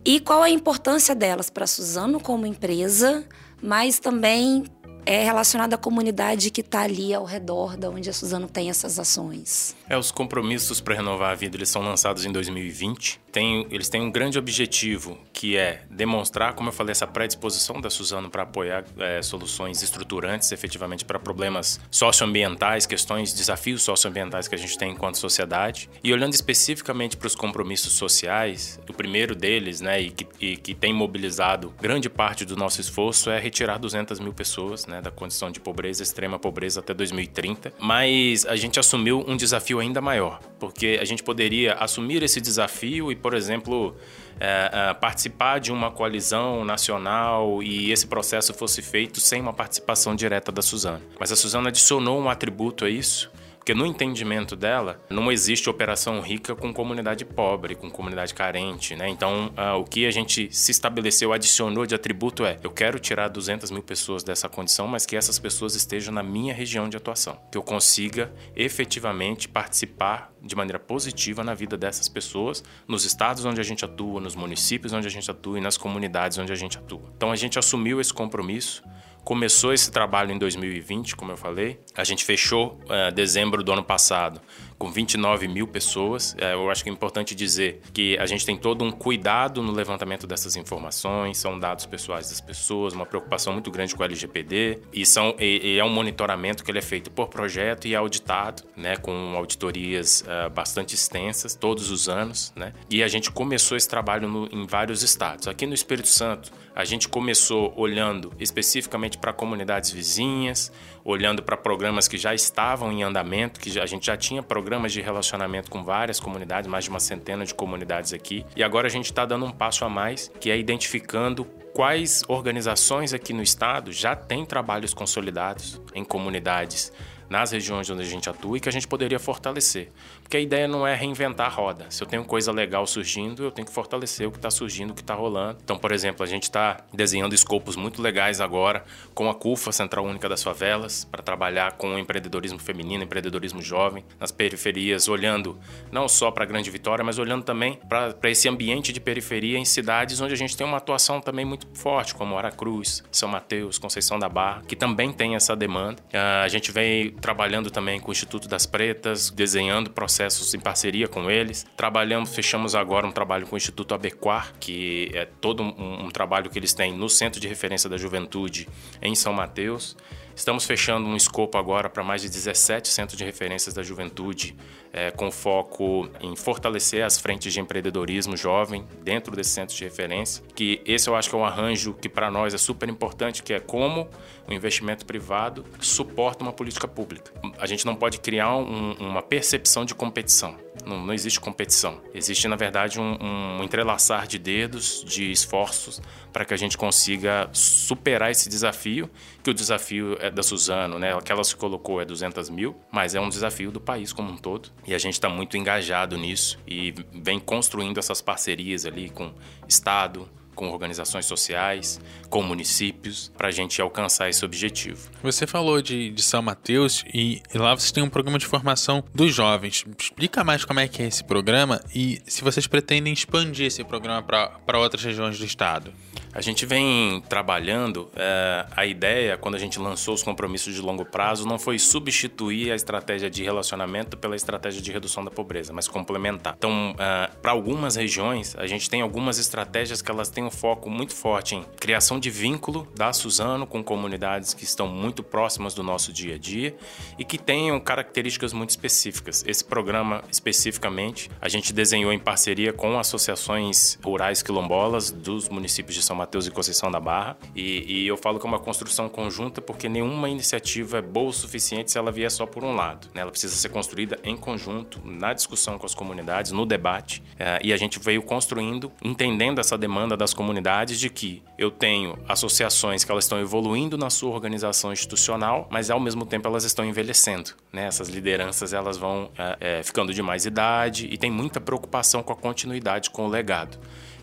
e 0.03 0.19
qual 0.19 0.44
a 0.44 0.50
importância 0.50 1.15
delas 1.15 1.50
para 1.50 1.65
Suzano 1.65 2.19
como 2.19 2.45
empresa, 2.45 3.24
mas 3.62 4.00
também 4.00 4.65
é 5.06 5.24
relacionado 5.24 5.74
à 5.74 5.77
comunidade 5.77 6.51
que 6.51 6.62
está 6.62 6.81
ali 6.81 7.13
ao 7.13 7.25
redor 7.25 7.75
da 7.75 7.89
onde 7.89 8.09
a 8.09 8.13
Suzano 8.13 8.47
tem 8.47 8.69
essas 8.69 9.00
ações. 9.00 9.75
É, 9.89 9.97
os 9.97 10.12
compromissos 10.12 10.80
para 10.80 10.95
renovar 10.95 11.31
a 11.31 11.36
vida 11.36 11.57
eles 11.57 11.69
são 11.69 11.81
lançados 11.81 12.25
em 12.25 12.31
2020. 12.31 13.19
Tem, 13.31 13.66
eles 13.72 13.89
têm 13.89 14.01
um 14.01 14.12
grande 14.12 14.38
objetivo 14.38 15.18
que 15.31 15.57
é 15.57 15.81
demonstrar, 15.89 16.54
como 16.54 16.69
eu 16.69 16.74
falei, 16.74 16.92
essa 16.92 17.07
predisposição 17.07 17.80
da 17.80 17.89
Suzano 17.89 18.30
para 18.30 18.44
apoiar 18.44 18.83
é, 19.00 19.22
soluções 19.22 19.81
estruturantes, 19.81 20.51
efetivamente 20.51 21.06
para 21.06 21.18
problemas 21.18 21.80
socioambientais, 21.89 22.86
questões, 22.86 23.33
desafios 23.33 23.81
socioambientais 23.81 24.48
que 24.48 24.56
a 24.56 24.57
gente 24.57 24.78
tem 24.78 24.92
enquanto 24.92 25.18
sociedade. 25.18 25.89
E 26.04 26.13
olhando 26.13 26.33
especificamente 26.33 27.18
para 27.18 27.28
os 27.28 27.36
compromissos 27.36 27.94
sociais, 27.94 28.80
o 28.88 28.94
primeiro 28.94 29.36
deles, 29.36 29.81
né, 29.81 30.01
e 30.01 30.12
que, 30.12 30.28
e 30.39 30.57
que 30.57 30.75
tem 30.75 30.94
mobilizado 30.94 31.74
grande 31.81 32.10
parte 32.10 32.45
do 32.45 32.56
nosso 32.56 32.81
esforço 32.81 33.30
é 33.30 33.39
retirar 33.39 33.78
200 33.78 34.19
mil 34.19 34.33
pessoas 34.33 34.86
né, 34.86 35.01
da 35.01 35.10
condição 35.10 35.50
de 35.50 35.60
pobreza, 35.60 36.04
extrema 36.04 36.38
pobreza 36.38 36.81
até 36.81 36.94
2030. 36.94 37.74
Mas 37.80 38.45
a 38.45 38.56
gente 38.56 38.80
assumiu 38.80 39.24
um 39.28 39.36
desafio 39.36 39.80
ainda 39.80 40.01
maior, 40.01 40.39
porque 40.60 41.00
a 41.01 41.06
gente 41.06 41.24
poderia 41.24 41.74
assumir 41.75 42.22
esse 42.22 42.42
desafio 42.42 43.12
e, 43.12 43.16
por 43.21 43.33
exemplo, 43.33 43.95
é, 44.39 44.69
é, 44.71 44.94
participar 44.94 45.59
de 45.59 45.71
uma 45.71 45.91
coalizão 45.91 46.65
nacional 46.65 47.62
e 47.62 47.91
esse 47.91 48.07
processo 48.07 48.53
fosse 48.53 48.81
feito 48.81 49.19
sem 49.19 49.41
uma 49.41 49.53
participação 49.53 50.15
direta 50.15 50.51
da 50.51 50.62
Suzana. 50.62 51.01
Mas 51.19 51.31
a 51.31 51.35
Suzana 51.35 51.69
adicionou 51.69 52.19
um 52.19 52.29
atributo 52.29 52.85
a 52.85 52.89
isso 52.89 53.31
porque 53.61 53.75
no 53.75 53.85
entendimento 53.85 54.55
dela, 54.55 54.99
não 55.07 55.31
existe 55.31 55.69
operação 55.69 56.19
rica 56.19 56.55
com 56.55 56.73
comunidade 56.73 57.23
pobre, 57.23 57.75
com 57.75 57.91
comunidade 57.91 58.33
carente, 58.33 58.95
né? 58.95 59.07
Então, 59.07 59.53
uh, 59.55 59.77
o 59.79 59.83
que 59.83 60.07
a 60.07 60.09
gente 60.09 60.49
se 60.51 60.71
estabeleceu, 60.71 61.31
adicionou 61.31 61.85
de 61.85 61.93
atributo 61.93 62.43
é: 62.43 62.57
eu 62.63 62.71
quero 62.71 62.97
tirar 62.97 63.27
200 63.27 63.69
mil 63.69 63.83
pessoas 63.83 64.23
dessa 64.23 64.49
condição, 64.49 64.87
mas 64.87 65.05
que 65.05 65.15
essas 65.15 65.37
pessoas 65.37 65.75
estejam 65.75 66.11
na 66.11 66.23
minha 66.23 66.55
região 66.55 66.89
de 66.89 66.97
atuação. 66.97 67.39
Que 67.51 67.57
eu 67.57 67.61
consiga 67.61 68.33
efetivamente 68.55 69.47
participar 69.47 70.33
de 70.41 70.55
maneira 70.55 70.79
positiva 70.79 71.43
na 71.43 71.53
vida 71.53 71.77
dessas 71.77 72.09
pessoas, 72.09 72.63
nos 72.87 73.05
estados 73.05 73.45
onde 73.45 73.61
a 73.61 73.63
gente 73.63 73.85
atua, 73.85 74.19
nos 74.19 74.33
municípios 74.33 74.91
onde 74.91 75.05
a 75.05 75.11
gente 75.11 75.29
atua 75.29 75.59
e 75.59 75.61
nas 75.61 75.77
comunidades 75.77 76.39
onde 76.39 76.51
a 76.51 76.55
gente 76.55 76.79
atua. 76.79 77.13
Então, 77.15 77.31
a 77.31 77.35
gente 77.35 77.59
assumiu 77.59 78.01
esse 78.01 78.11
compromisso 78.11 78.81
começou 79.23 79.73
esse 79.73 79.91
trabalho 79.91 80.31
em 80.31 80.38
2020, 80.38 81.15
como 81.15 81.31
eu 81.31 81.38
falei. 81.38 81.79
A 81.95 82.03
gente 82.03 82.25
fechou 82.25 82.79
uh, 82.85 83.12
dezembro 83.13 83.63
do 83.63 83.71
ano 83.71 83.83
passado 83.83 84.41
com 84.81 84.91
29 84.91 85.47
mil 85.47 85.68
pessoas. 85.68 86.35
É, 86.39 86.56
eu 86.56 86.68
acho 86.71 86.83
que 86.83 86.89
é 86.89 86.94
importante 86.94 87.35
dizer 87.35 87.81
que 87.94 88.18
a 88.18 88.25
gente 88.25 88.44
tem 88.44 88.57
todo 88.57 88.83
um 88.83 88.91
cuidado 88.91 89.62
no 89.62 89.71
levantamento 89.71 90.25
dessas 90.25 90.56
informações, 90.56 91.38
são 91.38 91.59
dados 91.59 91.85
pessoais 91.85 92.29
das 92.29 92.41
pessoas, 92.41 92.95
uma 92.95 93.06
preocupação 93.06 93.53
muito 93.53 93.69
grande 93.69 93.95
com 93.95 94.01
o 94.01 94.06
LGPD 94.06 94.79
e, 94.91 95.06
são, 95.06 95.35
e, 95.39 95.75
e 95.75 95.77
é 95.77 95.85
um 95.85 95.89
monitoramento 95.89 96.63
que 96.63 96.71
ele 96.71 96.79
é 96.79 96.81
feito 96.81 97.12
por 97.12 97.27
projeto 97.27 97.88
e 97.88 97.94
é 97.94 97.97
auditado, 97.97 98.63
né, 98.75 98.97
com 98.97 99.35
auditorias 99.35 100.23
uh, 100.25 100.50
bastante 100.50 100.95
extensas 100.95 101.53
todos 101.53 101.91
os 101.91 102.09
anos, 102.09 102.51
né? 102.56 102.73
E 102.89 103.03
a 103.03 103.07
gente 103.07 103.29
começou 103.29 103.77
esse 103.77 103.88
trabalho 103.88 104.27
no, 104.27 104.50
em 104.51 104.65
vários 104.65 105.03
estados. 105.03 105.47
Aqui 105.47 105.68
no 105.68 105.75
Espírito 105.75 106.07
Santo, 106.07 106.51
a 106.75 106.83
gente 106.85 107.07
começou 107.09 107.73
olhando 107.75 108.31
especificamente 108.39 109.18
para 109.18 109.33
comunidades 109.33 109.91
vizinhas, 109.91 110.71
olhando 111.03 111.44
para 111.44 111.57
programas 111.57 112.07
que 112.07 112.18
já 112.18 112.33
estavam 112.33 112.91
em 112.91 113.03
andamento, 113.03 113.59
que 113.59 113.79
a 113.79 113.85
gente 113.85 114.06
já 114.06 114.15
tinha 114.15 114.41
programas 114.41 114.94
de 114.94 115.01
relacionamento 115.01 115.69
com 115.69 115.83
várias 115.83 116.19
comunidades, 116.19 116.69
mais 116.69 116.85
de 116.85 116.89
uma 116.89 117.00
centena 117.00 117.45
de 117.45 117.53
comunidades 117.53 118.13
aqui. 118.13 118.45
E 118.56 118.63
agora 118.63 118.88
a 118.88 118.91
gente 118.91 119.06
está 119.06 119.25
dando 119.25 119.45
um 119.45 119.51
passo 119.51 119.83
a 119.83 119.89
mais, 119.89 120.31
que 120.39 120.50
é 120.50 120.57
identificando 120.57 121.45
quais 121.73 122.23
organizações 122.27 123.13
aqui 123.13 123.33
no 123.33 123.41
estado 123.41 123.91
já 123.91 124.15
têm 124.15 124.45
trabalhos 124.45 124.94
consolidados 124.94 125.81
em 125.94 126.03
comunidades 126.03 126.91
nas 127.29 127.51
regiões 127.51 127.89
onde 127.89 128.01
a 128.01 128.06
gente 128.06 128.29
atua 128.29 128.57
e 128.57 128.59
que 128.59 128.68
a 128.68 128.71
gente 128.71 128.85
poderia 128.85 129.18
fortalecer. 129.18 129.89
Porque 130.31 130.38
a 130.38 130.42
ideia 130.42 130.66
não 130.66 130.88
é 130.88 130.95
reinventar 130.95 131.48
a 131.48 131.50
roda. 131.50 131.88
Se 131.89 132.01
eu 132.01 132.07
tenho 132.07 132.24
coisa 132.24 132.54
legal 132.54 132.88
surgindo, 132.88 133.44
eu 133.44 133.51
tenho 133.51 133.68
que 133.68 133.74
fortalecer 133.74 134.25
o 134.25 134.31
que 134.31 134.38
está 134.38 134.50
surgindo, 134.50 134.92
o 134.92 134.94
que 134.94 135.01
está 135.01 135.13
rolando. 135.13 135.57
Então, 135.62 135.78
por 135.78 135.92
exemplo, 135.92 136.24
a 136.24 136.25
gente 136.25 136.44
está 136.44 136.86
desenhando 136.94 137.36
escopos 137.36 137.75
muito 137.75 138.01
legais 138.01 138.39
agora 138.39 138.86
com 139.13 139.30
a 139.30 139.36
CUFA, 139.36 139.74
Central 139.74 140.06
Única 140.06 140.30
das 140.30 140.42
Favelas, 140.42 141.04
para 141.04 141.22
trabalhar 141.22 141.74
com 141.74 141.95
o 141.95 142.00
empreendedorismo 142.00 142.60
feminino, 142.60 143.04
empreendedorismo 143.04 143.62
jovem, 143.62 144.06
nas 144.18 144.31
periferias, 144.31 145.10
olhando 145.10 145.60
não 145.92 146.07
só 146.07 146.31
para 146.31 146.45
a 146.45 146.48
Grande 146.48 146.72
Vitória, 146.72 147.04
mas 147.04 147.19
olhando 147.19 147.44
também 147.44 147.78
para 147.89 148.31
esse 148.31 148.48
ambiente 148.48 148.94
de 148.94 149.01
periferia 149.01 149.57
em 149.57 149.66
cidades 149.66 150.22
onde 150.22 150.33
a 150.33 150.38
gente 150.38 150.56
tem 150.56 150.66
uma 150.66 150.78
atuação 150.78 151.19
também 151.19 151.44
muito 151.44 151.68
forte, 151.74 152.16
como 152.16 152.38
Aracruz, 152.38 153.04
São 153.12 153.28
Mateus, 153.28 153.78
Conceição 153.78 154.18
da 154.18 154.30
Barra, 154.30 154.62
que 154.66 154.78
também 154.78 155.12
tem 155.12 155.36
essa 155.36 155.57
demanda. 155.57 156.01
Ah, 156.13 156.44
a 156.44 156.48
gente 156.48 156.72
vem 156.72 157.12
trabalhando 157.12 157.69
também 157.69 158.00
com 158.00 158.07
o 158.07 158.12
Instituto 158.13 158.48
das 158.48 158.66
Pretas, 158.66 159.30
desenhando 159.30 159.89
processos 159.89 160.20
em 160.56 160.59
parceria 160.59 161.07
com 161.07 161.29
eles. 161.29 161.65
Trabalhamos, 161.75 162.33
fechamos 162.33 162.75
agora 162.75 163.06
um 163.06 163.12
trabalho 163.12 163.47
com 163.47 163.56
o 163.56 163.57
Instituto 163.57 163.94
Abequar, 163.94 164.53
que 164.59 165.12
é 165.13 165.25
todo 165.25 165.63
um, 165.63 166.06
um 166.06 166.09
trabalho 166.09 166.50
que 166.50 166.59
eles 166.59 166.73
têm 166.73 166.94
no 166.94 167.09
Centro 167.09 167.39
de 167.39 167.47
Referência 167.47 167.89
da 167.89 167.97
Juventude 167.97 168.68
em 169.01 169.15
São 169.15 169.33
Mateus. 169.33 169.95
Estamos 170.36 170.66
fechando 170.66 171.07
um 171.07 171.16
escopo 171.16 171.57
agora 171.57 171.89
para 171.89 172.04
mais 172.04 172.22
de 172.22 172.30
17 172.30 172.88
centros 172.88 173.18
de 173.18 173.24
referências 173.24 173.74
da 173.74 173.83
juventude, 173.83 174.56
é, 174.94 175.12
com 175.12 175.31
foco 175.31 176.10
em 176.19 176.36
fortalecer 176.36 177.04
as 177.04 177.18
frentes 177.18 177.54
de 177.54 177.60
empreendedorismo 177.60 178.36
jovem 178.36 178.86
dentro 179.04 179.36
desses 179.36 179.54
centros 179.54 179.78
de 179.78 179.83
referência. 179.83 180.44
Que 180.56 180.81
esse 180.86 181.10
eu 181.10 181.16
acho 181.16 181.30
que 181.30 181.36
é 181.36 181.38
um 181.38 181.45
arranjo 181.45 181.94
que 181.94 182.10
para 182.10 182.31
nós 182.31 182.54
é 182.54 182.57
super 182.57 182.89
importante, 182.89 183.44
que 183.44 183.54
é 183.54 183.60
como 183.60 184.10
o 184.48 184.54
investimento 184.54 185.06
privado 185.06 185.66
suporta 185.80 186.44
uma 186.44 186.54
política 186.54 186.88
pública. 186.88 187.31
A 187.57 187.66
gente 187.66 187.86
não 187.86 187.95
pode 187.95 188.19
criar 188.19 188.56
um, 188.56 188.94
uma 188.94 189.22
percepção 189.22 189.86
de 189.86 189.94
competição. 189.94 190.57
Não, 190.86 191.06
não, 191.06 191.13
existe 191.13 191.39
competição. 191.39 192.01
Existe, 192.13 192.48
na 192.48 192.56
verdade, 192.56 193.00
um, 193.00 193.18
um 193.22 193.63
entrelaçar 193.63 194.28
de 194.28 194.38
dedos, 194.38 195.04
de 195.04 195.31
esforços, 195.31 196.01
para 196.31 196.45
que 196.45 196.54
a 196.54 196.57
gente 196.57 196.78
consiga 196.78 197.50
superar 197.54 198.31
esse 198.31 198.50
desafio, 198.50 199.10
que 199.44 199.50
o 199.50 199.54
desafio 199.54 200.18
é 200.19 200.30
da 200.30 200.44
Suzano, 200.44 201.00
né? 201.00 201.19
Que 201.22 201.31
ela 201.31 201.44
se 201.44 201.56
colocou 201.56 202.01
é 202.01 202.06
200 202.06 202.50
mil, 202.50 202.75
mas 202.92 203.16
é 203.16 203.22
um 203.22 203.30
desafio 203.30 203.72
do 203.72 203.80
país 203.80 204.13
como 204.13 204.31
um 204.31 204.38
todo. 204.38 204.69
E 204.86 204.94
a 204.94 204.98
gente 204.98 205.13
está 205.13 205.30
muito 205.30 205.57
engajado 205.57 206.18
nisso 206.18 206.60
e 206.68 206.94
vem 207.13 207.39
construindo 207.39 207.98
essas 207.98 208.22
parcerias 208.22 208.86
ali 208.86 209.10
com 209.10 209.33
Estado, 209.68 210.30
com 210.56 210.69
organizações 210.69 211.25
sociais, 211.25 212.00
com 212.30 212.42
municípios, 212.42 213.31
para 213.38 213.48
a 213.48 213.51
gente 213.51 213.81
alcançar 213.81 214.30
esse 214.30 214.44
objetivo. 214.45 215.09
Você 215.24 215.48
falou 215.48 215.81
de, 215.81 216.12
de 216.12 216.21
São 216.21 216.42
Mateus 216.42 217.03
e, 217.13 217.42
e, 217.53 217.57
lá 217.57 217.74
vocês 217.75 217.92
têm 217.92 218.03
um 218.03 218.09
programa 218.09 218.38
de 218.38 218.45
formação 218.45 219.03
dos 219.13 219.33
jovens. 219.33 219.86
Explica 219.98 220.44
mais 220.44 220.65
como 220.65 220.80
é 220.80 220.88
que 220.88 221.01
é 221.01 221.07
esse 221.07 221.24
programa 221.24 221.81
e 221.94 222.21
se 222.25 222.44
vocês 222.44 222.68
pretendem 222.68 223.13
expandir 223.13 223.68
esse 223.68 223.83
programa 223.83 224.21
para 224.21 224.80
outras 224.80 225.04
regiões 225.04 225.37
do 225.37 225.45
estado. 225.45 225.94
A 226.33 226.40
gente 226.40 226.66
vem 226.66 227.21
trabalhando, 227.28 228.09
é, 228.16 228.66
a 228.76 228.85
ideia, 228.85 229.38
quando 229.38 229.56
a 229.56 229.59
gente 229.59 229.78
lançou 229.78 230.14
os 230.14 230.23
compromissos 230.23 230.73
de 230.73 230.80
longo 230.80 231.04
prazo, 231.04 231.45
não 231.45 231.59
foi 231.59 231.78
substituir 231.78 232.71
a 232.71 232.76
estratégia 232.76 233.30
de 233.30 233.44
relacionamento 233.44 234.16
pela 234.16 234.35
estratégia 234.35 234.81
de 234.81 234.92
redução 234.94 235.26
da 235.26 235.30
pobreza, 235.30 235.73
mas 235.73 235.90
complementar. 235.90 236.56
Então, 236.57 236.95
é, 236.97 237.30
para 237.42 237.52
algumas 237.52 237.97
regiões, 237.97 238.56
a 238.56 238.66
gente 238.66 238.90
tem 238.90 239.02
algumas 239.02 239.40
estratégias 239.40 240.02
que 240.02 240.09
elas 240.09 240.30
têm 240.30 240.45
um 240.45 240.52
foco 240.52 240.90
muito 240.90 241.14
forte 241.14 241.56
em 241.56 241.64
criação 241.78 242.18
de 242.18 242.30
vínculo 242.30 242.88
da 242.95 243.11
Suzano 243.11 243.68
com 243.68 243.83
comunidades 243.83 244.54
que 244.54 244.64
estão 244.64 244.88
muito 244.88 245.21
próximas 245.21 245.73
do 245.73 245.83
nosso 245.83 246.14
dia 246.14 246.35
a 246.35 246.38
dia 246.38 246.73
e 247.19 247.26
que 247.26 247.38
tenham 247.38 247.78
características 247.78 248.54
muito 248.54 248.69
específicas. 248.69 249.44
Esse 249.45 249.66
programa, 249.66 250.23
especificamente, 250.31 251.30
a 251.42 251.50
gente 251.50 251.73
desenhou 251.73 252.14
em 252.14 252.19
parceria 252.19 252.71
com 252.71 252.97
associações 252.97 254.00
rurais 254.02 254.42
quilombolas 254.42 255.11
dos 255.11 255.50
municípios 255.50 255.95
de 255.95 256.02
São 256.02 256.20
Mateus 256.21 256.45
e 256.45 256.51
Conceição 256.51 256.92
da 256.92 256.99
Barra. 256.99 257.35
E, 257.56 258.04
e, 258.04 258.07
eu 258.07 258.16
falo 258.16 258.40
que 258.40 258.45
é 258.45 258.49
uma 258.49 258.59
construção 258.59 259.09
conjunta 259.09 259.61
porque 259.61 259.90
nenhuma 259.90 260.30
iniciativa 260.30 260.99
é 260.99 261.01
boa 261.01 261.30
o 261.30 261.33
suficiente 261.33 261.92
se 261.92 261.97
ela 261.97 262.11
vier 262.11 262.30
só 262.30 262.45
por 262.45 262.63
um 262.63 262.75
lado. 262.75 263.07
Né? 263.13 263.21
Ela 263.21 263.31
precisa 263.31 263.56
ser 263.56 263.69
construída 263.69 264.19
em 264.23 264.37
conjunto, 264.37 265.01
na 265.04 265.33
discussão 265.33 265.78
com 265.78 265.85
as 265.85 265.95
comunidades, 265.95 266.51
no 266.51 266.66
debate. 266.66 267.23
É, 267.40 267.59
e 267.63 267.73
a 267.73 267.78
gente 267.78 267.99
veio 267.99 268.21
construindo, 268.21 268.92
entendendo 269.04 269.59
essa 269.59 269.78
demanda 269.78 270.16
das 270.16 270.33
comunidades 270.33 270.99
de 270.99 271.09
que 271.09 271.42
eu 271.57 271.71
tenho 271.71 272.18
associações 272.28 273.04
que 273.04 273.11
elas 273.11 273.25
estão 273.25 273.40
evoluindo 273.40 273.97
na 273.97 274.09
sua 274.09 274.30
organização 274.30 274.94
institucional, 274.94 275.68
mas 275.71 275.90
ao 275.90 275.99
mesmo 275.99 276.25
tempo 276.25 276.47
elas 276.47 276.63
estão 276.63 276.85
envelhecendo. 276.85 277.51
Né? 277.73 277.85
Essas 277.85 278.09
lideranças 278.09 278.73
elas 278.73 278.97
vão 278.97 279.31
é, 279.37 279.57
é, 279.80 279.83
ficando 279.83 280.13
de 280.13 280.21
mais 280.21 280.45
idade 280.45 281.07
e 281.11 281.18
tem 281.18 281.31
muita 281.31 281.59
preocupação 281.59 282.21
com 282.21 282.31
a 282.31 282.35
continuidade, 282.35 283.09
com 283.09 283.25
o 283.25 283.28
legado. 283.28 283.80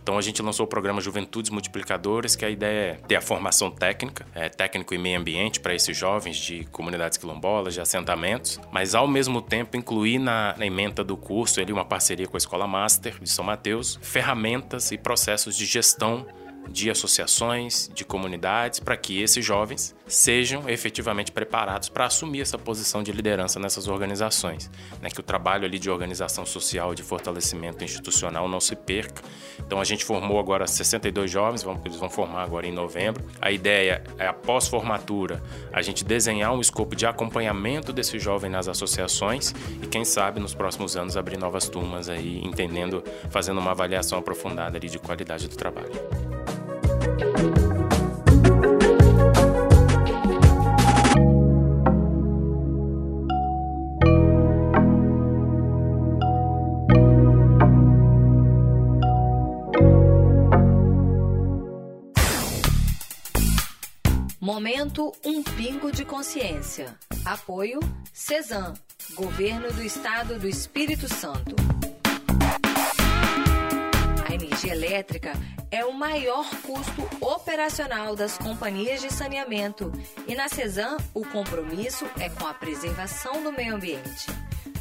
Então 0.08 0.16
a 0.16 0.22
gente 0.22 0.40
lançou 0.40 0.64
o 0.64 0.66
programa 0.66 1.02
Juventudes 1.02 1.50
Multiplicadoras, 1.50 2.34
que 2.34 2.42
a 2.42 2.48
ideia 2.48 2.92
é 2.92 2.94
ter 2.94 3.14
a 3.14 3.20
formação 3.20 3.70
técnica, 3.70 4.26
é, 4.34 4.48
técnico 4.48 4.94
e 4.94 4.98
meio 4.98 5.20
ambiente 5.20 5.60
para 5.60 5.74
esses 5.74 5.94
jovens 5.94 6.38
de 6.38 6.64
comunidades 6.72 7.18
quilombolas, 7.18 7.74
de 7.74 7.80
assentamentos, 7.82 8.58
mas 8.72 8.94
ao 8.94 9.06
mesmo 9.06 9.42
tempo 9.42 9.76
incluir 9.76 10.18
na, 10.18 10.54
na 10.56 10.64
emenda 10.64 11.04
do 11.04 11.14
curso 11.14 11.60
ali 11.60 11.74
uma 11.74 11.84
parceria 11.84 12.26
com 12.26 12.38
a 12.38 12.38
Escola 12.38 12.66
Master 12.66 13.18
de 13.20 13.28
São 13.28 13.44
Mateus, 13.44 13.98
ferramentas 14.00 14.90
e 14.92 14.96
processos 14.96 15.54
de 15.54 15.66
gestão 15.66 16.26
de 16.68 16.90
associações, 16.90 17.90
de 17.94 18.04
comunidades, 18.04 18.80
para 18.80 18.96
que 18.96 19.20
esses 19.22 19.44
jovens 19.44 19.94
sejam 20.06 20.68
efetivamente 20.68 21.30
preparados 21.30 21.88
para 21.88 22.06
assumir 22.06 22.40
essa 22.40 22.58
posição 22.58 23.02
de 23.02 23.12
liderança 23.12 23.58
nessas 23.60 23.88
organizações. 23.88 24.70
Né? 25.00 25.10
Que 25.10 25.20
o 25.20 25.22
trabalho 25.22 25.64
ali 25.64 25.78
de 25.78 25.90
organização 25.90 26.46
social, 26.46 26.94
de 26.94 27.02
fortalecimento 27.02 27.84
institucional 27.84 28.48
não 28.48 28.60
se 28.60 28.74
perca. 28.74 29.22
Então 29.58 29.80
a 29.80 29.84
gente 29.84 30.04
formou 30.04 30.38
agora 30.38 30.66
62 30.66 31.30
jovens, 31.30 31.64
eles 31.84 31.96
vão 31.96 32.08
formar 32.08 32.42
agora 32.42 32.66
em 32.66 32.72
novembro. 32.72 33.24
A 33.40 33.50
ideia 33.50 34.02
é, 34.18 34.26
após 34.26 34.68
formatura, 34.68 35.42
a 35.72 35.82
gente 35.82 36.04
desenhar 36.04 36.52
um 36.52 36.60
escopo 36.60 36.96
de 36.96 37.06
acompanhamento 37.06 37.92
desse 37.92 38.18
jovem 38.18 38.50
nas 38.50 38.68
associações 38.68 39.54
e, 39.82 39.86
quem 39.86 40.04
sabe, 40.04 40.40
nos 40.40 40.54
próximos 40.54 40.96
anos 40.96 41.16
abrir 41.16 41.38
novas 41.38 41.68
turmas 41.68 42.08
aí, 42.08 42.40
entendendo, 42.44 43.02
fazendo 43.30 43.60
uma 43.60 43.72
avaliação 43.72 44.18
aprofundada 44.18 44.76
ali 44.76 44.88
de 44.88 44.98
qualidade 44.98 45.48
do 45.48 45.56
trabalho. 45.56 46.27
Momento 64.58 65.12
Um 65.24 65.42
Pingo 65.42 65.92
de 65.92 66.04
Consciência. 66.04 66.98
Apoio 67.24 67.80
CESAM, 68.12 68.74
Governo 69.14 69.72
do 69.72 69.82
Estado 69.82 70.38
do 70.38 70.48
Espírito 70.48 71.06
Santo. 71.06 71.77
Energia 74.58 74.74
elétrica 74.74 75.32
é 75.70 75.84
o 75.84 75.92
maior 75.92 76.44
custo 76.62 77.08
operacional 77.20 78.16
das 78.16 78.36
companhias 78.36 79.00
de 79.00 79.12
saneamento 79.12 79.92
e 80.26 80.34
na 80.34 80.48
CESAM 80.48 80.96
o 81.14 81.24
compromisso 81.24 82.04
é 82.18 82.28
com 82.28 82.44
a 82.44 82.52
preservação 82.52 83.40
do 83.44 83.52
meio 83.52 83.76
ambiente. 83.76 84.26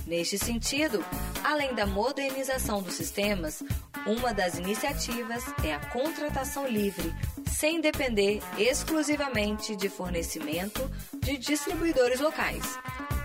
Neste 0.07 0.39
sentido, 0.39 1.05
além 1.43 1.75
da 1.75 1.85
modernização 1.85 2.81
dos 2.81 2.95
sistemas, 2.95 3.61
uma 4.07 4.33
das 4.33 4.57
iniciativas 4.57 5.43
é 5.63 5.75
a 5.75 5.79
contratação 5.91 6.67
livre, 6.67 7.13
sem 7.47 7.79
depender 7.79 8.41
exclusivamente 8.57 9.75
de 9.75 9.89
fornecimento 9.89 10.89
de 11.19 11.37
distribuidores 11.37 12.19
locais. 12.19 12.79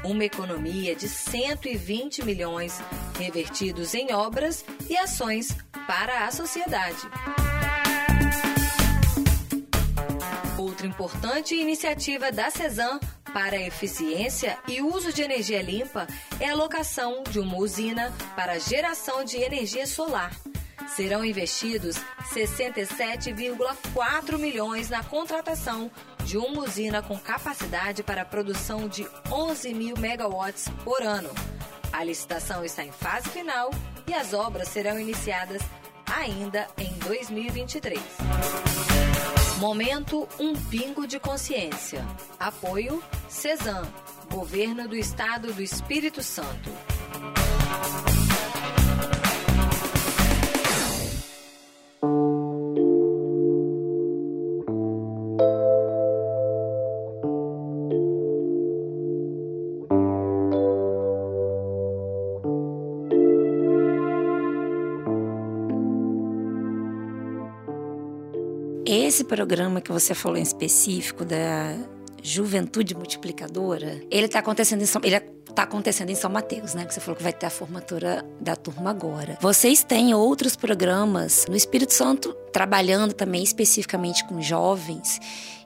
Uma 0.04 0.24
economia 0.24 0.94
de 0.94 1.08
120 1.08 2.22
milhões 2.26 2.78
revertidos 3.18 3.94
em 3.94 4.12
obras 4.12 4.64
e 4.90 4.98
ações 4.98 5.56
para 5.86 6.26
a 6.26 6.30
sociedade. 6.30 7.08
Outra 10.58 10.86
importante 10.86 11.54
iniciativa 11.54 12.30
da 12.30 12.50
CESAM 12.50 13.00
para 13.32 13.56
a 13.56 13.62
eficiência 13.62 14.58
e 14.68 14.82
uso 14.82 15.10
de 15.12 15.22
energia 15.22 15.62
limpa 15.62 16.06
é 16.38 16.50
a 16.50 16.54
locação 16.54 17.24
de 17.28 17.40
uma 17.40 17.56
usina 17.56 18.12
para 18.36 18.58
geração 18.58 19.24
de 19.24 19.38
energia 19.38 19.86
solar. 19.86 20.30
Serão 20.88 21.24
investidos 21.24 21.96
67,4 22.32 24.38
milhões 24.38 24.90
na 24.90 25.02
contratação 25.02 25.90
de 26.24 26.36
uma 26.36 26.62
usina 26.62 27.02
com 27.02 27.18
capacidade 27.18 28.02
para 28.02 28.24
produção 28.24 28.88
de 28.88 29.08
11 29.30 29.74
mil 29.74 29.96
megawatts 29.96 30.68
por 30.84 31.02
ano. 31.02 31.30
A 31.92 32.04
licitação 32.04 32.64
está 32.64 32.84
em 32.84 32.92
fase 32.92 33.28
final 33.30 33.70
e 34.06 34.14
as 34.14 34.32
obras 34.32 34.68
serão 34.68 34.98
iniciadas 34.98 35.62
ainda 36.06 36.66
em 36.78 36.92
2023. 36.98 38.00
Momento 39.58 40.28
Um 40.40 40.54
Pingo 40.54 41.06
de 41.06 41.20
Consciência. 41.20 42.04
Apoio 42.38 43.02
CESAM, 43.28 43.86
Governo 44.30 44.88
do 44.88 44.96
Estado 44.96 45.52
do 45.52 45.62
Espírito 45.62 46.22
Santo. 46.22 46.70
Esse 68.84 69.22
programa 69.22 69.80
que 69.80 69.92
você 69.92 70.12
falou 70.12 70.36
em 70.36 70.42
específico 70.42 71.24
da 71.24 71.76
Juventude 72.20 72.94
Multiplicadora, 72.96 74.00
ele 74.10 74.26
está 74.26 74.40
acontecendo 74.40 74.82
em 74.82 74.86
São, 74.86 75.00
ele 75.04 75.20
tá 75.54 75.62
acontecendo 75.62 76.10
em 76.10 76.14
São 76.16 76.28
Mateus, 76.28 76.74
né? 76.74 76.84
Que 76.84 76.92
você 76.92 77.00
falou 77.00 77.16
que 77.16 77.22
vai 77.22 77.32
ter 77.32 77.46
a 77.46 77.50
formatura 77.50 78.24
da 78.40 78.56
turma 78.56 78.90
agora. 78.90 79.38
Vocês 79.40 79.84
têm 79.84 80.14
outros 80.14 80.56
programas 80.56 81.46
no 81.48 81.54
Espírito 81.54 81.92
Santo 81.92 82.32
trabalhando 82.52 83.12
também 83.12 83.42
especificamente 83.42 84.26
com 84.26 84.40
jovens 84.40 85.20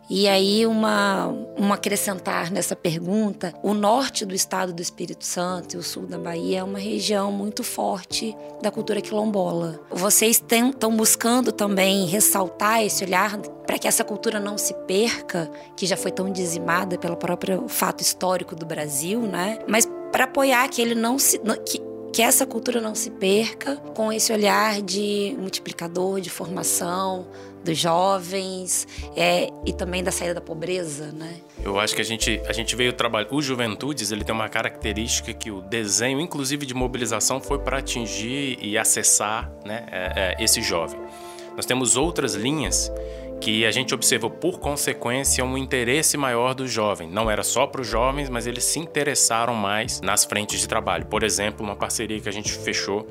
e 0.08 0.28
aí, 0.28 0.64
uma, 0.66 1.26
uma 1.56 1.74
acrescentar 1.74 2.52
nessa 2.52 2.76
pergunta: 2.76 3.52
o 3.62 3.74
norte 3.74 4.24
do 4.24 4.34
estado 4.34 4.72
do 4.72 4.80
Espírito 4.80 5.24
Santo 5.24 5.74
e 5.74 5.78
o 5.78 5.82
sul 5.82 6.06
da 6.06 6.18
Bahia 6.18 6.60
é 6.60 6.64
uma 6.64 6.78
região 6.78 7.32
muito 7.32 7.64
forte 7.64 8.36
da 8.62 8.70
cultura 8.70 9.00
quilombola. 9.00 9.80
Vocês 9.90 10.42
estão 10.50 10.96
buscando 10.96 11.50
também 11.50 12.06
ressaltar 12.06 12.84
esse 12.84 13.04
olhar 13.04 13.36
para 13.66 13.78
que 13.78 13.88
essa 13.88 14.04
cultura 14.04 14.38
não 14.38 14.56
se 14.56 14.74
perca, 14.86 15.50
que 15.76 15.86
já 15.86 15.96
foi 15.96 16.12
tão 16.12 16.30
dizimada 16.30 16.96
pelo 16.96 17.16
próprio 17.16 17.66
fato 17.68 18.00
histórico 18.00 18.54
do 18.54 18.64
Brasil, 18.64 19.22
né? 19.22 19.58
Mas 19.66 19.88
para 20.12 20.24
apoiar 20.24 20.68
que 20.68 20.80
ele 20.80 20.94
não 20.94 21.18
se. 21.18 21.38
Que, 21.38 21.84
que 22.12 22.22
essa 22.22 22.46
cultura 22.46 22.80
não 22.80 22.94
se 22.94 23.10
perca 23.10 23.76
com 23.94 24.10
esse 24.10 24.32
olhar 24.32 24.80
de 24.80 25.36
multiplicador, 25.38 26.18
de 26.18 26.30
formação, 26.30 27.26
dos 27.66 27.76
jovens 27.76 28.86
é, 29.16 29.50
e 29.66 29.72
também 29.72 30.02
da 30.02 30.12
saída 30.12 30.34
da 30.34 30.40
pobreza, 30.40 31.12
né? 31.12 31.34
Eu 31.62 31.78
acho 31.78 31.94
que 31.94 32.00
a 32.00 32.04
gente, 32.04 32.40
a 32.46 32.52
gente 32.52 32.76
veio 32.76 32.92
trabalhar. 32.92 33.28
O 33.32 33.42
Juventudes 33.42 34.12
ele 34.12 34.24
tem 34.24 34.34
uma 34.34 34.48
característica 34.48 35.34
que 35.34 35.50
o 35.50 35.60
desenho, 35.60 36.20
inclusive 36.20 36.64
de 36.64 36.74
mobilização, 36.74 37.40
foi 37.40 37.58
para 37.58 37.78
atingir 37.78 38.58
e 38.62 38.78
acessar 38.78 39.50
né, 39.64 39.84
é, 39.90 40.36
é, 40.38 40.44
esse 40.44 40.62
jovem. 40.62 40.98
Nós 41.56 41.66
temos 41.66 41.96
outras 41.96 42.34
linhas 42.34 42.92
que 43.40 43.66
a 43.66 43.70
gente 43.70 43.94
observou 43.94 44.30
por 44.30 44.58
consequência 44.58 45.44
um 45.44 45.58
interesse 45.58 46.16
maior 46.16 46.54
do 46.54 46.66
jovem. 46.66 47.08
Não 47.08 47.30
era 47.30 47.42
só 47.42 47.66
para 47.66 47.80
os 47.80 47.86
jovens, 47.86 48.28
mas 48.28 48.46
eles 48.46 48.64
se 48.64 48.78
interessaram 48.78 49.54
mais 49.54 50.00
nas 50.00 50.24
frentes 50.24 50.60
de 50.60 50.68
trabalho. 50.68 51.06
Por 51.06 51.22
exemplo, 51.22 51.64
uma 51.64 51.76
parceria 51.76 52.20
que 52.20 52.28
a 52.28 52.32
gente 52.32 52.52
fechou 52.52 53.06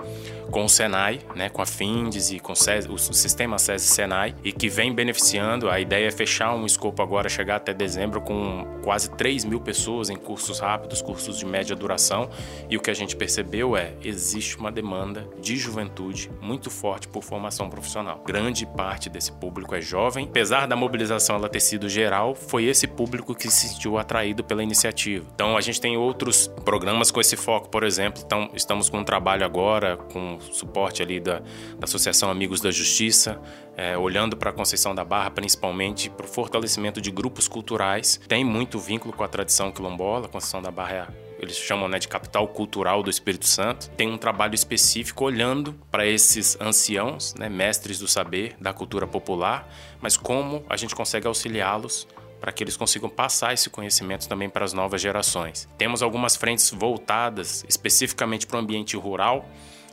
com 0.51 0.65
o 0.65 0.69
Senai, 0.69 1.19
né, 1.35 1.49
com 1.49 1.61
a 1.61 1.65
Findes 1.65 2.31
e 2.31 2.39
com 2.39 2.53
o, 2.53 2.55
SES, 2.55 2.87
sistema 3.11 3.57
SESI 3.57 3.87
Senai, 3.87 4.35
e 4.43 4.51
que 4.51 4.69
vem 4.69 4.93
beneficiando. 4.93 5.69
A 5.69 5.79
ideia 5.79 6.07
é 6.07 6.11
fechar 6.11 6.55
um 6.55 6.65
escopo 6.65 7.01
agora, 7.01 7.27
chegar 7.29 7.57
até 7.57 7.73
dezembro 7.73 8.21
com 8.21 8.79
quase 8.83 9.09
3 9.11 9.45
mil 9.45 9.59
pessoas 9.59 10.09
em 10.09 10.15
cursos 10.15 10.59
rápidos, 10.59 11.01
cursos 11.01 11.37
de 11.37 11.45
média 11.45 11.75
duração. 11.75 12.29
E 12.69 12.77
o 12.77 12.81
que 12.81 12.89
a 12.89 12.93
gente 12.93 13.15
percebeu 13.15 13.75
é 13.75 13.93
existe 14.03 14.57
uma 14.57 14.71
demanda 14.71 15.27
de 15.41 15.57
juventude 15.57 16.31
muito 16.41 16.69
forte 16.69 17.07
por 17.07 17.23
formação 17.23 17.69
profissional. 17.69 18.21
Grande 18.25 18.65
parte 18.65 19.09
desse 19.09 19.31
público 19.31 19.75
é 19.75 19.81
jovem 19.81 20.15
jovem, 20.15 20.25
apesar 20.25 20.67
da 20.67 20.75
mobilização 20.75 21.35
ela 21.35 21.49
ter 21.49 21.59
sido 21.59 21.89
geral, 21.89 22.35
foi 22.35 22.65
esse 22.65 22.87
público 22.87 23.33
que 23.33 23.49
se 23.49 23.69
sentiu 23.69 23.97
atraído 23.97 24.43
pela 24.43 24.61
iniciativa. 24.61 25.25
Então 25.33 25.57
a 25.57 25.61
gente 25.61 25.81
tem 25.81 25.97
outros 25.97 26.47
programas 26.63 27.11
com 27.11 27.19
esse 27.19 27.35
foco, 27.35 27.69
por 27.69 27.83
exemplo, 27.83 28.21
então, 28.25 28.49
estamos 28.53 28.89
com 28.89 28.99
um 28.99 29.03
trabalho 29.03 29.45
agora 29.45 29.97
com 29.97 30.34
suporte 30.41 31.01
ali 31.01 31.19
da, 31.19 31.39
da 31.39 31.83
Associação 31.83 32.29
Amigos 32.29 32.61
da 32.61 32.71
Justiça, 32.71 33.39
é, 33.75 33.97
olhando 33.97 34.37
para 34.37 34.49
a 34.49 34.53
Conceição 34.53 34.95
da 34.95 35.03
Barra, 35.03 35.31
principalmente 35.31 36.09
para 36.09 36.25
o 36.25 36.29
fortalecimento 36.29 37.01
de 37.01 37.11
grupos 37.11 37.47
culturais. 37.47 38.19
Tem 38.27 38.43
muito 38.43 38.79
vínculo 38.79 39.13
com 39.13 39.23
a 39.23 39.27
tradição 39.27 39.71
quilombola, 39.71 40.25
a 40.27 40.29
Conceição 40.29 40.61
da 40.61 40.71
Barra 40.71 40.93
é 40.93 41.25
eles 41.37 41.57
chamam 41.57 41.87
né, 41.87 41.99
de 41.99 42.07
capital 42.07 42.47
cultural 42.47 43.03
do 43.03 43.09
Espírito 43.09 43.45
Santo, 43.45 43.89
tem 43.91 44.09
um 44.09 44.17
trabalho 44.17 44.55
específico 44.55 45.25
olhando 45.25 45.73
para 45.91 46.05
esses 46.05 46.59
anciãos, 46.59 47.35
né, 47.35 47.49
mestres 47.49 47.99
do 47.99 48.07
saber, 48.07 48.55
da 48.59 48.73
cultura 48.73 49.05
popular, 49.05 49.69
mas 50.01 50.17
como 50.17 50.65
a 50.69 50.77
gente 50.77 50.95
consegue 50.95 51.27
auxiliá-los 51.27 52.07
para 52.39 52.51
que 52.51 52.63
eles 52.63 52.77
consigam 52.77 53.09
passar 53.09 53.53
esse 53.53 53.69
conhecimento 53.69 54.27
também 54.27 54.49
para 54.49 54.63
as 54.63 54.73
novas 54.73 55.01
gerações. 55.01 55.67
Temos 55.77 56.03
algumas 56.03 56.35
frentes 56.35 56.69
voltadas 56.71 57.65
especificamente 57.67 58.45
para 58.45 58.57
o 58.57 58.59
ambiente 58.59 58.95
rural, 58.95 59.49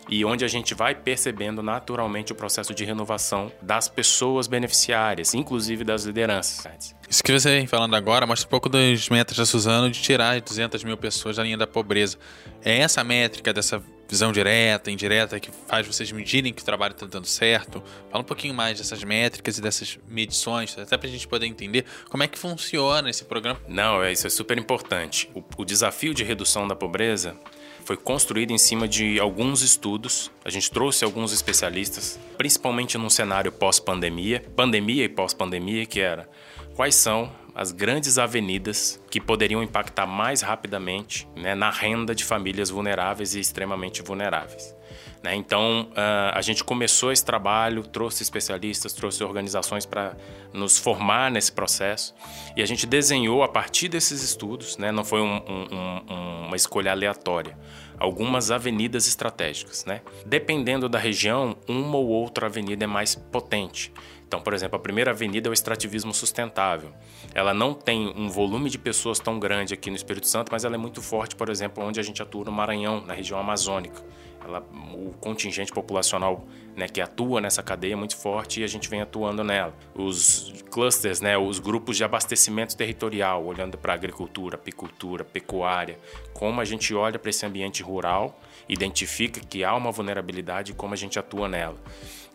e 0.09 0.25
onde 0.25 0.45
a 0.45 0.49
gente 0.49 0.75
vai 0.75 0.95
percebendo 0.95 1.63
naturalmente 1.63 2.33
o 2.33 2.35
processo 2.35 2.75
de 2.75 2.85
renovação 2.85 3.53
das 3.61 3.89
pessoas 3.89 4.47
beneficiárias, 4.47 5.35
inclusive 5.35 5.85
das 5.85 6.05
lideranças. 6.05 6.95
Isso 7.09 7.23
que 7.23 7.33
você 7.33 7.51
vem 7.51 7.67
falando 7.67 7.95
agora 7.95 8.27
mostra 8.27 8.47
um 8.47 8.51
pouco 8.51 8.69
das 8.69 9.09
metas 9.09 9.37
da 9.37 9.45
Suzano 9.45 9.91
de 9.91 10.01
tirar 10.01 10.41
200 10.41 10.83
mil 10.85 10.97
pessoas 10.97 11.37
da 11.37 11.43
linha 11.43 11.57
da 11.57 11.67
pobreza. 11.67 12.19
É 12.65 12.79
essa 12.79 13.05
métrica 13.05 13.53
dessa 13.53 13.83
visão 14.09 14.31
direta, 14.31 14.91
indireta, 14.91 15.41
que 15.41 15.51
faz 15.67 15.87
vocês 15.87 16.13
medirem 16.13 16.53
que 16.53 16.61
o 16.61 16.65
trabalho 16.65 16.93
está 16.93 17.07
dando 17.07 17.27
certo. 17.27 17.83
Fala 18.11 18.23
um 18.23 18.27
pouquinho 18.27 18.53
mais 18.53 18.77
dessas 18.77 19.03
métricas 19.03 19.57
e 19.57 19.63
dessas 19.63 19.99
medições, 20.07 20.77
até 20.79 20.99
para 20.99 21.09
a 21.09 21.11
gente 21.11 21.27
poder 21.27 21.47
entender 21.47 21.87
como 22.11 22.23
é 22.23 22.29
que 22.29 22.39
funciona 22.39 23.09
esse 23.09 23.25
programa. 23.25 23.59
Não, 23.67 24.03
é, 24.03 24.13
isso 24.13 24.27
é 24.27 24.31
super 24.31 24.59
importante. 24.59 25.31
O, 25.35 25.43
o 25.57 25.65
desafio 25.65 26.13
de 26.13 26.25
redução 26.25 26.69
da 26.69 26.77
pobreza 26.77 27.37
foi 27.85 27.97
construído 27.97 28.53
em 28.53 28.59
cima 28.59 28.87
de 28.87 29.19
alguns 29.19 29.63
estudos. 29.63 30.31
A 30.45 30.51
gente 30.51 30.71
trouxe 30.71 31.05
alguns 31.05 31.33
especialistas, 31.33 32.19
principalmente 32.37 32.97
num 32.97 33.11
cenário 33.11 33.53
pós-pandemia, 33.53 34.45
pandemia 34.57 35.05
e 35.05 35.09
pós-pandemia, 35.09 35.87
que 35.87 36.01
era 36.01 36.29
quais 36.75 36.95
são 36.95 37.31
as 37.55 37.71
grandes 37.71 38.19
avenidas 38.19 39.01
que 39.11 39.21
poderiam 39.21 39.63
impactar 39.63 40.07
mais 40.07 40.41
rapidamente 40.41 41.29
né, 41.37 41.55
na 41.55 41.71
renda 41.71 42.15
de 42.15 42.25
famílias 42.25 42.71
vulneráveis 42.71 43.35
e 43.35 43.41
extremamente 43.41 44.03
vulneráveis. 44.03 44.75
Né? 45.23 45.37
Então, 45.37 45.89
uh, 45.93 46.35
a 46.35 46.43
gente 46.43 46.65
começou 46.65 47.13
esse 47.13 47.25
trabalho, 47.25 47.83
trouxe 47.85 48.23
especialistas, 48.23 48.93
trouxe 48.93 49.23
organizações 49.23 49.87
para 49.87 50.17
nos 50.53 50.79
formar 50.79 51.31
nesse 51.31 51.53
processo 51.53 52.15
e 52.57 52.63
a 52.63 52.67
gente 52.67 52.87
desenhou 52.87 53.43
a 53.43 53.49
partir 53.49 53.89
desses 53.89 54.23
estudos, 54.23 54.77
né? 54.77 54.91
não 54.91 55.05
foi 55.05 55.21
um, 55.21 55.37
um, 55.37 56.13
um, 56.13 56.47
uma 56.47 56.57
escolha 56.57 56.91
aleatória, 56.91 57.57
algumas 57.99 58.51
avenidas 58.51 59.07
estratégicas. 59.07 59.85
Né? 59.85 60.03
Dependendo 60.27 60.89
da 60.89 60.99
região, 60.99 61.57
uma 61.69 61.97
ou 61.97 62.09
outra 62.09 62.47
avenida 62.47 62.85
é 62.85 62.89
mais 62.89 63.15
potente. 63.15 63.93
Então, 64.33 64.41
por 64.41 64.55
exemplo, 64.55 64.77
a 64.77 64.81
primeira 64.81 65.11
avenida 65.11 65.47
é 65.47 65.51
o 65.51 65.53
extrativismo 65.53 66.15
sustentável. 66.15 66.91
Ela 67.35 67.53
não 67.53 67.75
tem 67.75 68.11
um 68.17 68.31
volume 68.31 68.71
de 68.71 68.79
pessoas 68.79 69.21
tão 69.21 69.39
grande 69.39 69.75
aqui 69.75 69.91
no 69.91 69.97
Espírito 69.97 70.27
Santo, 70.27 70.51
mas 70.51 70.65
ela 70.65 70.75
é 70.75 70.79
muito 70.79 71.03
forte, 71.03 71.37
por 71.37 71.51
exemplo, 71.51 71.85
onde 71.85 72.01
a 72.01 72.03
gente 72.03 72.23
atua 72.23 72.47
no 72.47 72.51
Maranhão, 72.51 73.03
na 73.05 73.13
região 73.13 73.39
amazônica. 73.39 74.03
Ela, 74.45 74.61
o 74.95 75.13
contingente 75.21 75.73
populacional 75.73 76.45
né, 76.77 76.89
que 76.89 77.01
atua 77.01 77.41
nessa 77.41 77.63
cadeia 77.63 77.93
é 77.93 77.97
muito 77.97 78.17
forte 78.17 78.61
e 78.61 78.65
a 78.65 78.67
gente 78.67 78.89
vem 78.89 79.01
atuando 79.01 79.45
nela. 79.45 79.75
Os 79.95 80.65
clusters, 80.71 81.21
né, 81.21 81.37
os 81.37 81.59
grupos 81.59 81.97
de 81.97 82.05
abastecimento 82.05 82.77
territorial, 82.77 83.45
olhando 83.45 83.77
para 83.77 83.93
agricultura, 83.93 84.57
apicultura, 84.57 85.25
pecuária, 85.25 85.99
como 86.33 86.61
a 86.61 86.65
gente 86.65 86.95
olha 86.95 87.19
para 87.19 87.31
esse 87.31 87.45
ambiente 87.45 87.83
rural, 87.83 88.41
identifica 88.69 89.41
que 89.41 89.65
há 89.65 89.75
uma 89.75 89.91
vulnerabilidade 89.91 90.73
e 90.73 90.75
como 90.75 90.95
a 90.95 90.97
gente 90.97 91.19
atua 91.19 91.49
nela. 91.49 91.77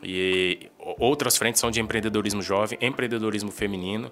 E 0.04 0.70
outras 1.00 1.38
frentes 1.38 1.60
são 1.60 1.72
de 1.72 1.82
empreendedorismo 1.82 2.42
jovem, 2.42 2.78
empreendedorismo 2.82 3.52
feminino. 3.52 4.12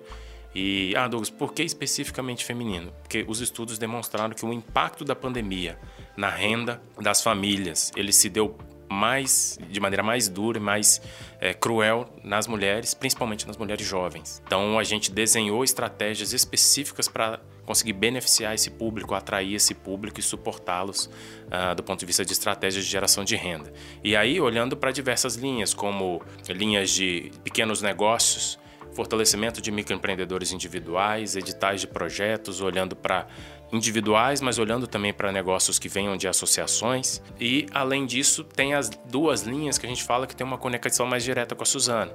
E, 0.55 0.93
ah, 0.95 1.07
Douglas, 1.07 1.29
por 1.29 1.53
que 1.53 1.63
especificamente 1.63 2.45
feminino? 2.45 2.93
Porque 3.01 3.25
os 3.27 3.41
estudos 3.41 3.77
demonstraram 3.77 4.33
que 4.33 4.45
o 4.45 4.53
impacto 4.53 5.03
da 5.03 5.13
pandemia 5.13 5.77
na 6.15 6.29
renda 6.29 6.81
das 6.99 7.21
famílias, 7.21 7.91
ele 7.95 8.13
se 8.13 8.29
deu 8.29 8.57
mais 8.89 9.59
de 9.69 9.79
maneira 9.79 10.03
mais 10.03 10.29
dura 10.29 10.57
e 10.57 10.61
mais 10.61 11.01
é, 11.41 11.53
cruel 11.53 12.07
nas 12.23 12.47
mulheres, 12.47 12.93
principalmente 12.93 13.45
nas 13.45 13.57
mulheres 13.57 13.85
jovens. 13.85 14.41
Então 14.45 14.79
a 14.79 14.83
gente 14.83 15.11
desenhou 15.11 15.63
estratégias 15.63 16.33
específicas 16.33 17.07
para 17.07 17.39
conseguir 17.65 17.93
beneficiar 17.93 18.53
esse 18.53 18.69
público, 18.69 19.15
atrair 19.15 19.55
esse 19.55 19.73
público 19.73 20.19
e 20.19 20.23
suportá-los 20.23 21.05
uh, 21.05 21.73
do 21.75 21.83
ponto 21.83 21.99
de 21.99 22.05
vista 22.05 22.23
de 22.23 22.31
estratégias 22.31 22.85
de 22.85 22.91
geração 22.91 23.23
de 23.23 23.35
renda. 23.35 23.73
E 24.03 24.15
aí 24.15 24.39
olhando 24.39 24.77
para 24.77 24.91
diversas 24.91 25.35
linhas, 25.35 25.73
como 25.73 26.21
linhas 26.47 26.91
de 26.91 27.31
pequenos 27.43 27.81
negócios, 27.81 28.59
fortalecimento 28.95 29.61
de 29.61 29.71
microempreendedores 29.71 30.51
individuais, 30.53 31.35
editais 31.35 31.81
de 31.81 31.87
projetos, 31.87 32.61
olhando 32.61 32.95
para 32.95 33.27
individuais, 33.71 34.39
mas 34.41 34.57
olhando 34.57 34.87
também 34.87 35.13
para 35.13 35.31
negócios 35.31 35.77
que 35.77 35.89
venham 35.89 36.15
de 36.15 36.27
associações. 36.27 37.21
E, 37.39 37.65
além 37.73 38.05
disso, 38.05 38.43
tem 38.43 38.73
as 38.73 38.89
duas 38.89 39.41
linhas 39.41 39.77
que 39.77 39.85
a 39.85 39.89
gente 39.89 40.03
fala 40.03 40.25
que 40.25 40.35
tem 40.35 40.47
uma 40.47 40.57
conexão 40.57 41.05
mais 41.05 41.23
direta 41.23 41.53
com 41.53 41.63
a 41.63 41.65
Suzana, 41.65 42.11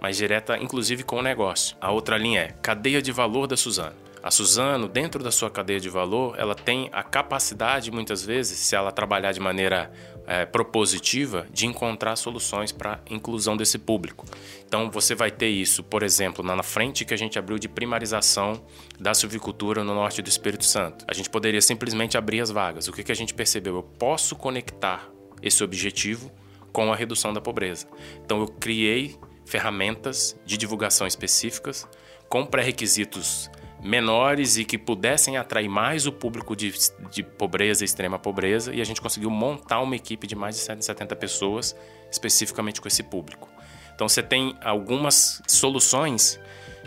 mais 0.00 0.16
direta, 0.16 0.56
inclusive, 0.56 1.02
com 1.02 1.16
o 1.16 1.22
negócio. 1.22 1.76
A 1.80 1.92
outra 1.92 2.16
linha 2.16 2.40
é 2.40 2.54
cadeia 2.62 3.02
de 3.02 3.12
valor 3.12 3.46
da 3.46 3.56
Suzana. 3.56 3.94
A 4.22 4.30
Suzano, 4.30 4.88
dentro 4.88 5.24
da 5.24 5.32
sua 5.32 5.50
cadeia 5.50 5.80
de 5.80 5.88
valor, 5.88 6.38
ela 6.38 6.54
tem 6.54 6.88
a 6.92 7.02
capacidade, 7.02 7.90
muitas 7.90 8.24
vezes, 8.24 8.56
se 8.56 8.76
ela 8.76 8.92
trabalhar 8.92 9.32
de 9.32 9.40
maneira 9.40 9.90
é, 10.28 10.46
propositiva, 10.46 11.44
de 11.50 11.66
encontrar 11.66 12.14
soluções 12.14 12.70
para 12.70 12.94
a 12.94 13.12
inclusão 13.12 13.56
desse 13.56 13.78
público. 13.78 14.24
Então, 14.64 14.88
você 14.88 15.16
vai 15.16 15.32
ter 15.32 15.48
isso, 15.48 15.82
por 15.82 16.04
exemplo, 16.04 16.44
na 16.44 16.62
frente 16.62 17.04
que 17.04 17.12
a 17.12 17.16
gente 17.16 17.36
abriu 17.36 17.58
de 17.58 17.68
primarização 17.68 18.64
da 18.96 19.12
silvicultura 19.12 19.82
no 19.82 19.92
norte 19.92 20.22
do 20.22 20.28
Espírito 20.28 20.64
Santo. 20.64 21.04
A 21.08 21.12
gente 21.12 21.28
poderia 21.28 21.60
simplesmente 21.60 22.16
abrir 22.16 22.40
as 22.40 22.50
vagas. 22.50 22.86
O 22.86 22.92
que, 22.92 23.02
que 23.02 23.10
a 23.10 23.16
gente 23.16 23.34
percebeu? 23.34 23.74
Eu 23.74 23.82
posso 23.82 24.36
conectar 24.36 25.10
esse 25.42 25.64
objetivo 25.64 26.30
com 26.72 26.92
a 26.92 26.96
redução 26.96 27.32
da 27.32 27.40
pobreza. 27.40 27.88
Então, 28.24 28.38
eu 28.38 28.46
criei 28.46 29.16
ferramentas 29.44 30.36
de 30.46 30.56
divulgação 30.56 31.08
específicas 31.08 31.88
com 32.28 32.46
pré-requisitos 32.46 33.50
menores 33.82 34.56
e 34.56 34.64
que 34.64 34.78
pudessem 34.78 35.36
atrair 35.36 35.68
mais 35.68 36.06
o 36.06 36.12
público 36.12 36.54
de, 36.54 36.72
de 37.10 37.22
pobreza, 37.22 37.84
extrema 37.84 38.18
pobreza, 38.18 38.72
e 38.72 38.80
a 38.80 38.84
gente 38.84 39.00
conseguiu 39.00 39.28
montar 39.28 39.80
uma 39.80 39.96
equipe 39.96 40.26
de 40.26 40.36
mais 40.36 40.54
de 40.54 40.62
170 40.62 41.16
pessoas 41.16 41.76
especificamente 42.10 42.80
com 42.80 42.86
esse 42.86 43.02
público. 43.02 43.48
Então 43.94 44.08
você 44.08 44.22
tem 44.22 44.56
algumas 44.62 45.42
soluções 45.46 46.38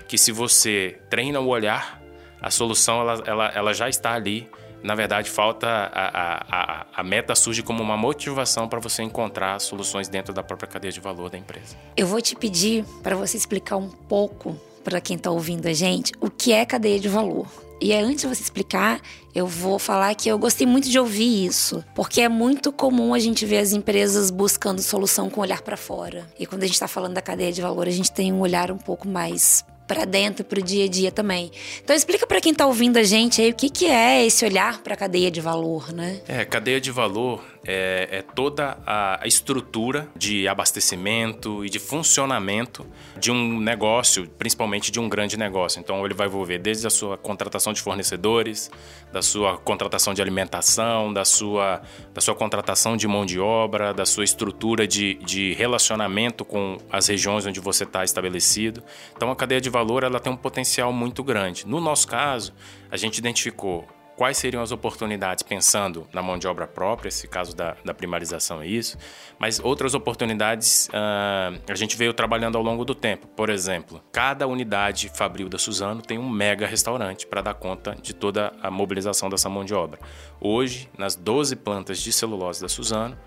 que 0.08 0.18
se 0.18 0.32
você 0.32 1.00
treina 1.10 1.40
o 1.40 1.48
olhar, 1.48 2.02
a 2.42 2.50
solução 2.50 3.02
ela, 3.02 3.24
ela, 3.26 3.48
ela 3.50 3.74
já 3.74 3.90
está 3.90 4.14
ali. 4.14 4.50
Na 4.84 4.94
verdade, 4.94 5.30
falta 5.32 5.68
a, 5.68 6.46
a, 6.48 6.86
a 6.96 7.04
meta 7.04 7.34
surge 7.34 7.64
como 7.64 7.82
uma 7.82 7.98
motivação 7.98 8.68
para 8.68 8.80
você 8.80 9.02
encontrar 9.02 9.60
soluções 9.60 10.08
dentro 10.08 10.32
da 10.32 10.44
própria 10.44 10.68
cadeia 10.68 10.92
de 10.92 11.00
valor 11.00 11.30
da 11.30 11.38
empresa. 11.38 11.76
Eu 11.98 12.06
vou 12.06 12.22
te 12.22 12.36
pedir 12.36 12.86
para 13.02 13.16
você 13.16 13.36
explicar 13.36 13.78
um 13.78 13.90
pouco 13.90 14.56
para 14.86 15.02
quem 15.02 15.18
está 15.18 15.32
ouvindo 15.32 15.66
a 15.66 15.74
gente 15.74 16.14
o 16.22 16.30
que 16.30 16.54
é 16.54 16.64
cadeia 16.64 17.00
de 17.00 17.10
valor. 17.10 17.48
E 17.82 17.92
antes 17.92 18.22
de 18.22 18.28
você 18.28 18.42
explicar, 18.42 19.02
eu 19.34 19.46
vou 19.46 19.78
falar 19.78 20.16
que 20.16 20.30
eu 20.30 20.40
gostei 20.40 20.66
muito 20.66 20.90
de 20.90 20.98
ouvir 20.98 21.46
isso, 21.46 21.84
porque 21.94 22.22
é 22.22 22.30
muito 22.30 22.72
comum 22.72 23.14
a 23.14 23.20
gente 23.20 23.46
ver 23.46 23.58
as 23.58 23.74
empresas 23.74 24.30
buscando 24.30 24.82
solução 24.82 25.30
com 25.30 25.42
olhar 25.42 25.62
para 25.62 25.76
fora. 25.76 26.26
E 26.40 26.46
quando 26.46 26.64
a 26.64 26.66
gente 26.68 26.76
está 26.76 26.88
falando 26.88 27.16
da 27.16 27.22
cadeia 27.22 27.52
de 27.52 27.62
valor, 27.62 27.86
a 27.86 27.92
gente 27.92 28.12
tem 28.14 28.32
um 28.32 28.40
olhar 28.40 28.72
um 28.72 28.78
pouco 28.78 29.08
mais 29.08 29.66
para 29.88 30.06
dentro, 30.06 30.44
para 30.44 30.60
o 30.60 30.64
dia 30.64 30.86
a 30.86 30.88
dia 30.88 31.12
também. 31.12 31.52
Então 31.84 31.96
explica 31.96 32.26
para 32.26 32.42
quem 32.42 32.52
está 32.52 32.66
ouvindo 32.66 32.98
a 32.98 33.04
gente 33.04 33.42
aí 33.42 33.52
o 33.52 33.54
que, 33.54 33.70
que 33.70 33.86
é 33.86 34.26
esse 34.26 34.46
olhar 34.46 34.82
para 34.82 34.94
a 34.94 34.98
cadeia 34.98 35.30
de 35.30 35.42
valor, 35.42 35.92
né? 35.92 36.22
É, 36.28 36.46
cadeia 36.46 36.80
de 36.80 36.92
valor 36.92 37.44
é, 37.66 38.08
é 38.12 38.22
toda 38.22 38.78
a 38.86 39.22
estrutura 39.26 40.08
de 40.16 40.48
abastecimento 40.48 41.66
e 41.66 41.70
de 41.70 41.80
funcionamento 41.80 42.86
de 43.20 43.32
um 43.32 43.60
negócio, 43.60 44.28
principalmente 44.38 44.92
de 44.92 45.00
um 45.00 45.10
grande 45.10 45.38
negócio. 45.38 45.80
Então, 45.80 46.06
ele 46.06 46.14
vai 46.14 46.28
envolver 46.28 46.60
desde 46.60 46.86
a 46.86 46.90
sua 46.90 47.18
contratação 47.18 47.74
de 47.74 47.82
fornecedores, 47.82 48.70
da 49.12 49.22
sua 49.22 49.58
contratação 49.58 50.14
de 50.14 50.22
alimentação, 50.22 51.12
da 51.12 51.26
sua, 51.26 51.82
da 52.14 52.22
sua 52.22 52.36
contratação 52.36 52.96
de 52.96 53.08
mão 53.08 53.26
de 53.26 53.40
obra, 53.40 53.94
da 53.94 54.06
sua 54.06 54.24
estrutura 54.24 54.88
de, 54.88 55.16
de 55.16 55.54
relacionamento 55.54 56.46
com 56.46 56.78
as 56.92 57.08
regiões 57.08 57.46
onde 57.46 57.60
você 57.60 57.84
está 57.84 58.04
estabelecido. 58.04 58.84
Então, 59.16 59.32
a 59.32 59.36
cadeia 59.36 59.62
de 59.62 59.70
valor 59.70 60.04
ela 60.04 60.20
tem 60.20 60.32
um 60.32 60.38
potencial 60.38 60.94
muito 60.94 61.24
grande. 61.24 61.68
No 61.68 61.82
nosso 61.82 62.08
caso, 62.08 62.54
a 62.92 62.98
gente 62.98 63.18
identificou 63.18 63.88
quais 64.16 64.38
seriam 64.38 64.62
as 64.64 64.72
oportunidades 64.72 65.44
pensando 65.44 66.08
na 66.14 66.22
mão 66.22 66.38
de 66.38 66.48
obra 66.48 66.68
própria, 66.68 67.10
esse 67.10 67.28
caso 67.28 67.56
da, 67.56 67.76
da 67.84 67.94
primarização 67.94 68.62
é 68.62 68.68
isso, 68.68 68.98
mas 69.38 69.60
outras 69.60 69.94
oportunidades 69.94 70.88
uh, 70.88 71.62
a 71.70 71.76
gente 71.76 71.98
veio 71.98 72.14
trabalhando 72.14 72.58
ao 72.58 72.64
longo 72.64 72.86
do 72.86 72.96
tempo. 72.96 73.28
Por 73.28 73.50
exemplo, 73.50 74.02
cada 74.12 74.48
unidade 74.48 75.10
fabril 75.10 75.50
da 75.50 75.58
Suzano 75.58 76.02
tem 76.02 76.18
um 76.18 76.30
mega 76.30 76.66
restaurante 76.66 77.28
para 77.28 77.42
dar 77.42 77.54
conta 77.54 77.96
de 78.02 78.14
toda 78.14 78.54
a 78.62 78.72
mobilização 78.72 79.30
dessa 79.30 79.50
mão 79.50 79.66
de 79.66 79.74
obra. 79.74 80.00
Hoje, 80.40 80.90
nas 80.98 81.16
12 81.16 81.58
plantas 81.58 82.00
de 82.00 82.12
celulose 82.12 82.62
da 82.62 82.70
Suzano, 82.70 83.18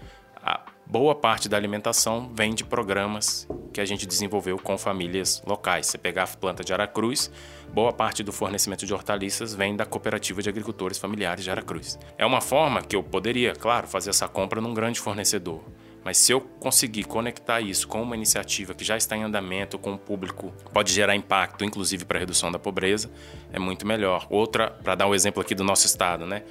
a 0.43 0.61
boa 0.87 1.15
parte 1.15 1.49
da 1.49 1.57
alimentação 1.57 2.31
vem 2.35 2.55
de 2.55 2.65
programas 2.65 3.47
que 3.79 3.83
a 3.83 3.85
gente 3.85 4.09
desenvolveu 4.09 4.59
com 4.59 4.77
famílias 4.77 5.41
locais. 5.47 5.87
Você 5.87 5.97
pegar 5.97 6.25
a 6.25 6.27
planta 6.27 6.65
de 6.65 6.73
Aracruz, 6.73 7.31
boa 7.73 7.93
parte 7.93 8.25
do 8.25 8.33
fornecimento 8.33 8.85
de 8.85 8.93
hortaliças 8.93 9.55
vem 9.55 9.77
da 9.77 9.87
Cooperativa 9.87 10.43
de 10.43 10.49
Agricultores 10.49 10.99
Familiares 10.99 11.45
de 11.45 11.51
Aracruz. 11.53 11.97
É 12.19 12.27
uma 12.27 12.41
forma 12.41 12.83
que 12.83 12.97
eu 12.97 13.05
poderia, 13.05 13.55
claro, 13.55 13.87
fazer 13.87 14.11
essa 14.11 14.27
compra 14.27 14.61
num 14.61 14.75
grande 14.75 14.99
fornecedor. 14.99 15.63
Mas 16.03 16.19
se 16.19 16.33
eu 16.33 16.41
conseguir 16.41 17.05
conectar 17.05 17.61
isso 17.61 17.87
com 17.87 18.03
uma 18.03 18.17
iniciativa 18.17 18.75
que 18.75 18.83
já 18.83 18.97
está 18.97 19.17
em 19.17 19.23
andamento, 19.23 19.79
com 19.79 19.93
o 19.93 19.99
público, 19.99 20.53
pode 20.73 20.93
gerar 20.93 21.15
impacto, 21.15 21.65
inclusive 21.65 22.05
para 22.05 22.19
a 22.19 22.21
redução 22.21 22.51
da 22.51 22.59
pobreza, 22.59 23.09
é 23.53 23.61
muito 23.61 23.87
melhor. 23.87 24.27
Outra, 24.29 24.73
para 24.73 24.97
dar 24.97 25.07
um 25.07 25.15
exemplo 25.15 25.41
aqui 25.41 25.55
do 25.55 25.63
nosso 25.63 25.87
estado, 25.87 26.27
né? 26.27 26.43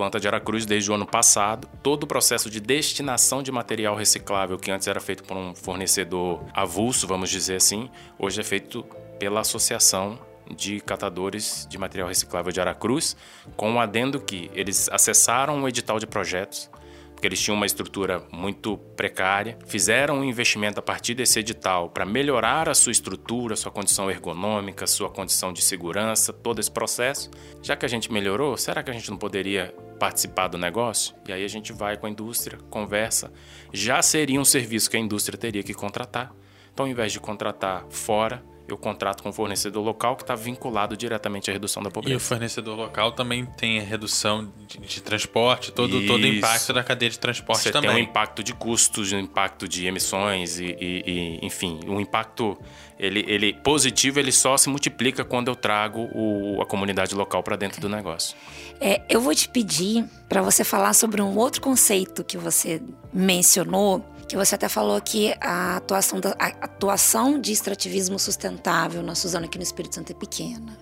Planta 0.00 0.18
de 0.18 0.26
Aracruz 0.26 0.64
desde 0.64 0.90
o 0.90 0.94
ano 0.94 1.04
passado. 1.04 1.68
Todo 1.82 2.04
o 2.04 2.06
processo 2.06 2.48
de 2.48 2.58
destinação 2.58 3.42
de 3.42 3.52
material 3.52 3.94
reciclável, 3.94 4.56
que 4.56 4.70
antes 4.70 4.88
era 4.88 4.98
feito 4.98 5.22
por 5.22 5.36
um 5.36 5.54
fornecedor 5.54 6.42
avulso, 6.54 7.06
vamos 7.06 7.28
dizer 7.28 7.56
assim, 7.56 7.90
hoje 8.18 8.40
é 8.40 8.42
feito 8.42 8.82
pela 9.18 9.40
Associação 9.40 10.18
de 10.50 10.80
Catadores 10.80 11.66
de 11.68 11.76
Material 11.76 12.08
Reciclável 12.08 12.50
de 12.50 12.58
Aracruz, 12.58 13.14
com 13.58 13.72
o 13.72 13.74
um 13.74 13.78
adendo 13.80 14.18
que 14.18 14.50
eles 14.54 14.88
acessaram 14.88 15.62
o 15.62 15.68
edital 15.68 15.98
de 15.98 16.06
projetos, 16.06 16.70
porque 17.12 17.26
eles 17.26 17.38
tinham 17.38 17.54
uma 17.54 17.66
estrutura 17.66 18.22
muito 18.32 18.78
precária, 18.96 19.58
fizeram 19.66 20.20
um 20.20 20.24
investimento 20.24 20.80
a 20.80 20.82
partir 20.82 21.12
desse 21.12 21.38
edital 21.40 21.90
para 21.90 22.06
melhorar 22.06 22.70
a 22.70 22.74
sua 22.74 22.90
estrutura, 22.90 23.54
sua 23.54 23.70
condição 23.70 24.10
ergonômica, 24.10 24.86
sua 24.86 25.10
condição 25.10 25.52
de 25.52 25.60
segurança, 25.60 26.32
todo 26.32 26.58
esse 26.58 26.70
processo. 26.70 27.30
Já 27.60 27.76
que 27.76 27.84
a 27.84 27.88
gente 27.88 28.10
melhorou, 28.10 28.56
será 28.56 28.82
que 28.82 28.90
a 28.90 28.94
gente 28.94 29.10
não 29.10 29.18
poderia 29.18 29.74
participar 30.00 30.48
do 30.48 30.56
negócio? 30.58 31.14
E 31.28 31.32
aí 31.32 31.44
a 31.44 31.48
gente 31.48 31.72
vai 31.72 31.96
com 31.96 32.06
a 32.06 32.10
indústria, 32.10 32.58
conversa. 32.70 33.30
Já 33.72 34.00
seria 34.00 34.40
um 34.40 34.44
serviço 34.44 34.90
que 34.90 34.96
a 34.96 35.00
indústria 35.00 35.38
teria 35.38 35.62
que 35.62 35.74
contratar. 35.74 36.32
Então, 36.72 36.86
ao 36.86 36.90
invés 36.90 37.12
de 37.12 37.20
contratar 37.20 37.84
fora, 37.90 38.42
eu 38.72 38.78
contrato 38.78 39.22
com 39.22 39.28
o 39.28 39.32
fornecedor 39.32 39.84
local 39.84 40.16
que 40.16 40.22
está 40.22 40.34
vinculado 40.34 40.96
diretamente 40.96 41.50
à 41.50 41.52
redução 41.52 41.82
da 41.82 41.90
pobreza. 41.90 42.14
E 42.14 42.16
o 42.16 42.20
fornecedor 42.20 42.76
local 42.76 43.12
também 43.12 43.44
tem 43.44 43.78
a 43.78 43.82
redução 43.82 44.52
de, 44.66 44.78
de 44.78 45.00
transporte, 45.00 45.72
todo, 45.72 46.06
todo 46.06 46.22
o 46.22 46.26
impacto 46.26 46.72
da 46.72 46.82
cadeia 46.82 47.10
de 47.10 47.18
transporte 47.18 47.62
Você 47.62 47.70
também. 47.70 47.90
tem 47.90 47.98
um 47.98 48.02
impacto 48.02 48.42
de 48.42 48.54
custos, 48.54 49.12
um 49.12 49.18
impacto 49.18 49.68
de 49.68 49.86
emissões 49.86 50.58
e, 50.58 50.76
e, 50.80 51.02
e 51.06 51.46
enfim, 51.46 51.80
um 51.86 52.00
impacto 52.00 52.58
ele, 52.98 53.24
ele 53.26 53.54
positivo 53.54 54.18
ele 54.20 54.30
só 54.30 54.58
se 54.58 54.68
multiplica 54.68 55.24
quando 55.24 55.48
eu 55.48 55.56
trago 55.56 56.10
o, 56.14 56.60
a 56.60 56.66
comunidade 56.66 57.14
local 57.14 57.42
para 57.42 57.56
dentro 57.56 57.80
do 57.80 57.88
negócio. 57.88 58.36
É, 58.78 59.00
eu 59.08 59.20
vou 59.20 59.34
te 59.34 59.48
pedir 59.48 60.04
para 60.28 60.42
você 60.42 60.62
falar 60.64 60.92
sobre 60.92 61.22
um 61.22 61.36
outro 61.36 61.62
conceito 61.62 62.22
que 62.22 62.36
você 62.36 62.82
mencionou, 63.12 64.04
que 64.30 64.36
você 64.36 64.54
até 64.54 64.68
falou 64.68 65.00
que 65.00 65.34
a 65.40 65.76
atuação, 65.76 66.20
da, 66.20 66.30
a 66.38 66.46
atuação 66.46 67.40
de 67.40 67.52
extrativismo 67.52 68.18
sustentável 68.18 69.02
na 69.02 69.14
Suzana 69.14 69.46
aqui 69.46 69.58
no 69.58 69.64
Espírito 69.64 69.96
Santo 69.96 70.12
é 70.12 70.14
pequena. 70.14 70.78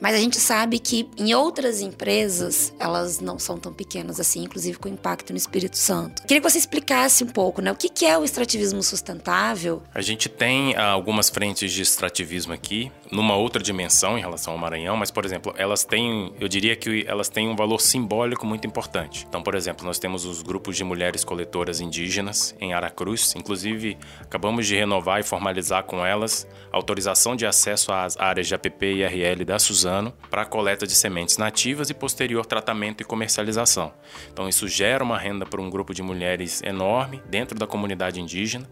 Mas 0.00 0.16
a 0.16 0.18
gente 0.18 0.38
sabe 0.40 0.78
que 0.80 1.08
em 1.16 1.32
outras 1.32 1.80
empresas 1.80 2.72
elas 2.78 3.20
não 3.20 3.38
são 3.38 3.56
tão 3.56 3.72
pequenas 3.72 4.18
assim, 4.18 4.42
inclusive 4.42 4.78
com 4.78 4.88
impacto 4.88 5.32
no 5.32 5.36
Espírito 5.36 5.78
Santo. 5.78 6.22
Queria 6.22 6.40
que 6.40 6.50
você 6.50 6.58
explicasse 6.58 7.22
um 7.22 7.28
pouco, 7.28 7.60
né? 7.60 7.70
O 7.70 7.76
que 7.76 8.04
é 8.04 8.18
o 8.18 8.24
extrativismo 8.24 8.82
sustentável? 8.82 9.82
A 9.94 10.00
gente 10.00 10.28
tem 10.28 10.74
ah, 10.74 10.86
algumas 10.86 11.28
frentes 11.30 11.70
de 11.72 11.82
extrativismo 11.82 12.52
aqui, 12.52 12.90
numa 13.12 13.36
outra 13.36 13.62
dimensão 13.62 14.16
em 14.16 14.22
relação 14.22 14.54
ao 14.54 14.58
Maranhão, 14.58 14.96
mas, 14.96 15.10
por 15.10 15.26
exemplo, 15.26 15.52
elas 15.58 15.84
têm, 15.84 16.32
eu 16.40 16.48
diria 16.48 16.74
que 16.74 17.04
elas 17.06 17.28
têm 17.28 17.46
um 17.46 17.54
valor 17.54 17.78
simbólico 17.78 18.46
muito 18.46 18.66
importante. 18.66 19.26
Então, 19.28 19.42
por 19.42 19.54
exemplo, 19.54 19.84
nós 19.84 19.98
temos 19.98 20.24
os 20.24 20.40
grupos 20.40 20.78
de 20.78 20.82
mulheres 20.82 21.22
coletoras 21.22 21.78
indígenas 21.78 22.56
em 22.58 22.72
Aracruz, 22.72 23.34
inclusive 23.36 23.98
acabamos 24.18 24.66
de 24.66 24.74
renovar 24.74 25.20
e 25.20 25.22
formalizar 25.22 25.84
com 25.84 26.04
elas 26.04 26.48
autorização 26.72 27.36
de 27.36 27.44
acesso 27.44 27.92
às 27.92 28.16
áreas 28.18 28.48
de 28.48 28.54
APP 28.54 28.86
e 28.86 29.04
RL 29.04 29.44
da 29.44 29.58
Suzano 29.58 30.14
para 30.30 30.42
a 30.42 30.46
coleta 30.46 30.86
de 30.86 30.94
sementes 30.94 31.36
nativas 31.36 31.90
e 31.90 31.94
posterior 31.94 32.46
tratamento 32.46 33.02
e 33.02 33.04
comercialização. 33.04 33.92
Então, 34.32 34.48
isso 34.48 34.66
gera 34.66 35.04
uma 35.04 35.18
renda 35.18 35.44
para 35.44 35.60
um 35.60 35.68
grupo 35.68 35.92
de 35.92 36.02
mulheres 36.02 36.62
enorme 36.62 37.22
dentro 37.28 37.58
da 37.58 37.66
comunidade 37.66 38.18
indígena. 38.18 38.66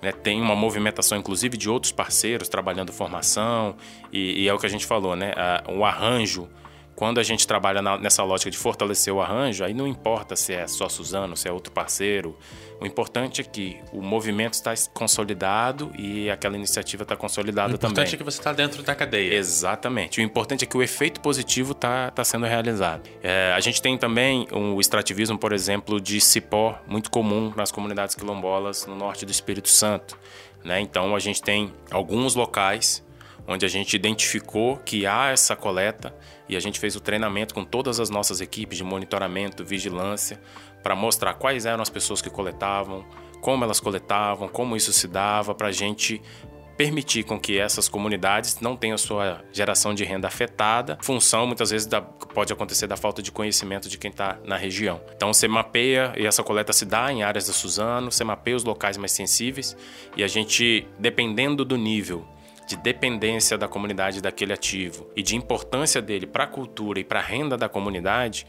É, 0.00 0.12
tem 0.12 0.40
uma 0.40 0.54
movimentação, 0.54 1.18
inclusive, 1.18 1.56
de 1.56 1.68
outros 1.68 1.90
parceiros 1.92 2.48
trabalhando 2.48 2.92
formação, 2.92 3.76
e, 4.12 4.42
e 4.42 4.48
é 4.48 4.54
o 4.54 4.58
que 4.58 4.66
a 4.66 4.68
gente 4.68 4.86
falou, 4.86 5.16
né? 5.16 5.32
o 5.68 5.84
arranjo, 5.84 6.48
quando 6.98 7.20
a 7.20 7.22
gente 7.22 7.46
trabalha 7.46 7.80
na, 7.80 7.96
nessa 7.96 8.24
lógica 8.24 8.50
de 8.50 8.58
fortalecer 8.58 9.14
o 9.14 9.20
arranjo, 9.20 9.62
aí 9.62 9.72
não 9.72 9.86
importa 9.86 10.34
se 10.34 10.52
é 10.52 10.66
só 10.66 10.88
Suzano, 10.88 11.36
se 11.36 11.46
é 11.46 11.52
outro 11.52 11.72
parceiro, 11.72 12.36
o 12.80 12.84
importante 12.84 13.40
é 13.40 13.44
que 13.44 13.76
o 13.92 14.02
movimento 14.02 14.54
está 14.54 14.74
consolidado 14.92 15.92
e 15.96 16.28
aquela 16.28 16.56
iniciativa 16.56 17.04
está 17.04 17.14
consolidada 17.14 17.68
também. 17.68 17.74
O 17.74 17.92
importante 17.92 18.06
também. 18.06 18.14
é 18.14 18.16
que 18.16 18.24
você 18.24 18.40
está 18.40 18.52
dentro 18.52 18.82
da 18.82 18.96
cadeia. 18.96 19.32
Exatamente. 19.32 20.18
O 20.18 20.22
importante 20.24 20.64
é 20.64 20.66
que 20.66 20.76
o 20.76 20.82
efeito 20.82 21.20
positivo 21.20 21.70
está 21.70 22.10
tá 22.10 22.24
sendo 22.24 22.46
realizado. 22.46 23.08
É, 23.22 23.52
a 23.56 23.60
gente 23.60 23.80
tem 23.80 23.96
também 23.96 24.48
um 24.52 24.80
extrativismo, 24.80 25.38
por 25.38 25.52
exemplo, 25.52 26.00
de 26.00 26.20
cipó, 26.20 26.80
muito 26.84 27.12
comum 27.12 27.52
nas 27.54 27.70
comunidades 27.70 28.16
quilombolas 28.16 28.86
no 28.86 28.96
norte 28.96 29.24
do 29.24 29.30
Espírito 29.30 29.68
Santo. 29.68 30.18
Né? 30.64 30.80
Então 30.80 31.14
a 31.14 31.20
gente 31.20 31.40
tem 31.40 31.72
alguns 31.92 32.34
locais 32.34 33.06
onde 33.48 33.64
a 33.64 33.68
gente 33.68 33.94
identificou 33.94 34.76
que 34.76 35.06
há 35.06 35.30
essa 35.30 35.56
coleta 35.56 36.14
e 36.46 36.54
a 36.54 36.60
gente 36.60 36.78
fez 36.78 36.94
o 36.94 37.00
treinamento 37.00 37.54
com 37.54 37.64
todas 37.64 37.98
as 37.98 38.10
nossas 38.10 38.42
equipes 38.42 38.76
de 38.76 38.84
monitoramento, 38.84 39.64
vigilância, 39.64 40.38
para 40.82 40.94
mostrar 40.94 41.34
quais 41.34 41.64
eram 41.64 41.82
as 41.82 41.88
pessoas 41.88 42.20
que 42.20 42.28
coletavam, 42.28 43.04
como 43.40 43.64
elas 43.64 43.80
coletavam, 43.80 44.48
como 44.48 44.76
isso 44.76 44.92
se 44.92 45.08
dava, 45.08 45.54
para 45.54 45.68
a 45.68 45.72
gente 45.72 46.20
permitir 46.76 47.24
com 47.24 47.40
que 47.40 47.58
essas 47.58 47.88
comunidades 47.88 48.60
não 48.60 48.76
tenham 48.76 48.96
sua 48.96 49.42
geração 49.52 49.92
de 49.92 50.04
renda 50.04 50.28
afetada, 50.28 50.96
função 51.02 51.44
muitas 51.44 51.70
vezes 51.70 51.88
da, 51.88 52.00
pode 52.00 52.52
acontecer 52.52 52.86
da 52.86 52.96
falta 52.96 53.20
de 53.20 53.32
conhecimento 53.32 53.88
de 53.88 53.98
quem 53.98 54.12
está 54.12 54.38
na 54.44 54.56
região. 54.56 55.00
Então 55.16 55.32
você 55.32 55.48
mapeia 55.48 56.12
e 56.16 56.24
essa 56.24 56.42
coleta 56.44 56.72
se 56.72 56.84
dá 56.84 57.12
em 57.12 57.24
áreas 57.24 57.48
da 57.48 57.52
Suzano, 57.52 58.12
você 58.12 58.22
mapeia 58.22 58.54
os 58.54 58.62
locais 58.62 58.96
mais 58.96 59.10
sensíveis 59.10 59.76
e 60.16 60.22
a 60.22 60.28
gente, 60.28 60.86
dependendo 61.00 61.64
do 61.64 61.76
nível 61.76 62.24
de 62.68 62.76
dependência 62.76 63.56
da 63.56 63.66
comunidade 63.66 64.20
daquele 64.20 64.52
ativo 64.52 65.10
e 65.16 65.22
de 65.22 65.34
importância 65.34 66.02
dele 66.02 66.26
para 66.26 66.44
a 66.44 66.46
cultura 66.46 67.00
e 67.00 67.04
para 67.04 67.18
a 67.18 67.22
renda 67.22 67.56
da 67.56 67.66
comunidade, 67.66 68.46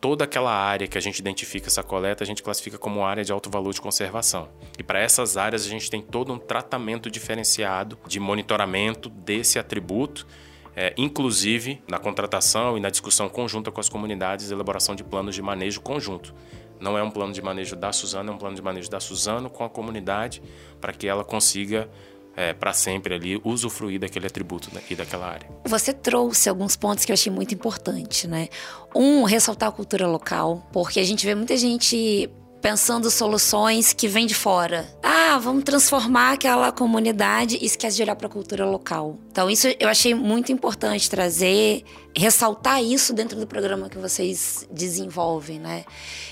toda 0.00 0.24
aquela 0.24 0.52
área 0.52 0.88
que 0.88 0.98
a 0.98 1.00
gente 1.00 1.20
identifica 1.20 1.68
essa 1.68 1.80
coleta, 1.80 2.24
a 2.24 2.26
gente 2.26 2.42
classifica 2.42 2.76
como 2.76 3.04
área 3.04 3.22
de 3.22 3.30
alto 3.30 3.48
valor 3.48 3.72
de 3.72 3.80
conservação. 3.80 4.48
E 4.76 4.82
para 4.82 4.98
essas 4.98 5.36
áreas 5.36 5.64
a 5.64 5.68
gente 5.68 5.88
tem 5.88 6.02
todo 6.02 6.32
um 6.32 6.38
tratamento 6.38 7.08
diferenciado 7.08 7.96
de 8.08 8.18
monitoramento 8.18 9.08
desse 9.08 9.56
atributo, 9.56 10.26
é, 10.74 10.92
inclusive 10.96 11.80
na 11.88 12.00
contratação 12.00 12.76
e 12.76 12.80
na 12.80 12.90
discussão 12.90 13.28
conjunta 13.28 13.70
com 13.70 13.78
as 13.78 13.88
comunidades, 13.88 14.50
elaboração 14.50 14.96
de 14.96 15.04
planos 15.04 15.36
de 15.36 15.42
manejo 15.42 15.80
conjunto. 15.80 16.34
Não 16.80 16.98
é 16.98 17.02
um 17.04 17.10
plano 17.10 17.32
de 17.32 17.40
manejo 17.40 17.76
da 17.76 17.92
Suzano, 17.92 18.32
é 18.32 18.34
um 18.34 18.38
plano 18.38 18.56
de 18.56 18.62
manejo 18.62 18.90
da 18.90 18.98
Suzano 18.98 19.48
com 19.48 19.62
a 19.62 19.70
comunidade 19.70 20.42
para 20.80 20.92
que 20.92 21.06
ela 21.06 21.22
consiga 21.22 21.88
é, 22.36 22.52
para 22.52 22.72
sempre 22.72 23.14
ali 23.14 23.40
usufruir 23.44 24.00
daquele 24.00 24.26
atributo 24.26 24.70
e 24.88 24.94
daquela 24.94 25.26
área. 25.26 25.48
Você 25.66 25.92
trouxe 25.92 26.48
alguns 26.48 26.76
pontos 26.76 27.04
que 27.04 27.12
eu 27.12 27.14
achei 27.14 27.32
muito 27.32 27.54
importante, 27.54 28.26
né? 28.26 28.48
Um, 28.94 29.24
ressaltar 29.24 29.68
a 29.68 29.72
cultura 29.72 30.06
local, 30.06 30.66
porque 30.72 31.00
a 31.00 31.04
gente 31.04 31.24
vê 31.24 31.34
muita 31.34 31.56
gente 31.56 32.30
pensando 32.60 33.10
soluções 33.10 33.92
que 33.92 34.06
vêm 34.06 34.26
de 34.26 34.34
fora. 34.34 34.86
Ah, 35.02 35.38
vamos 35.38 35.64
transformar 35.64 36.32
aquela 36.32 36.70
comunidade 36.70 37.56
e 37.60 37.64
esquece 37.64 37.96
de 37.96 38.02
olhar 38.02 38.16
para 38.16 38.26
a 38.26 38.30
cultura 38.30 38.66
local. 38.66 39.18
Então, 39.30 39.50
isso 39.50 39.66
eu 39.78 39.88
achei 39.88 40.14
muito 40.14 40.52
importante 40.52 41.08
trazer, 41.08 41.84
ressaltar 42.14 42.82
isso 42.82 43.12
dentro 43.12 43.38
do 43.38 43.46
programa 43.46 43.88
que 43.88 43.98
vocês 43.98 44.66
desenvolvem, 44.70 45.58
né? 45.58 45.84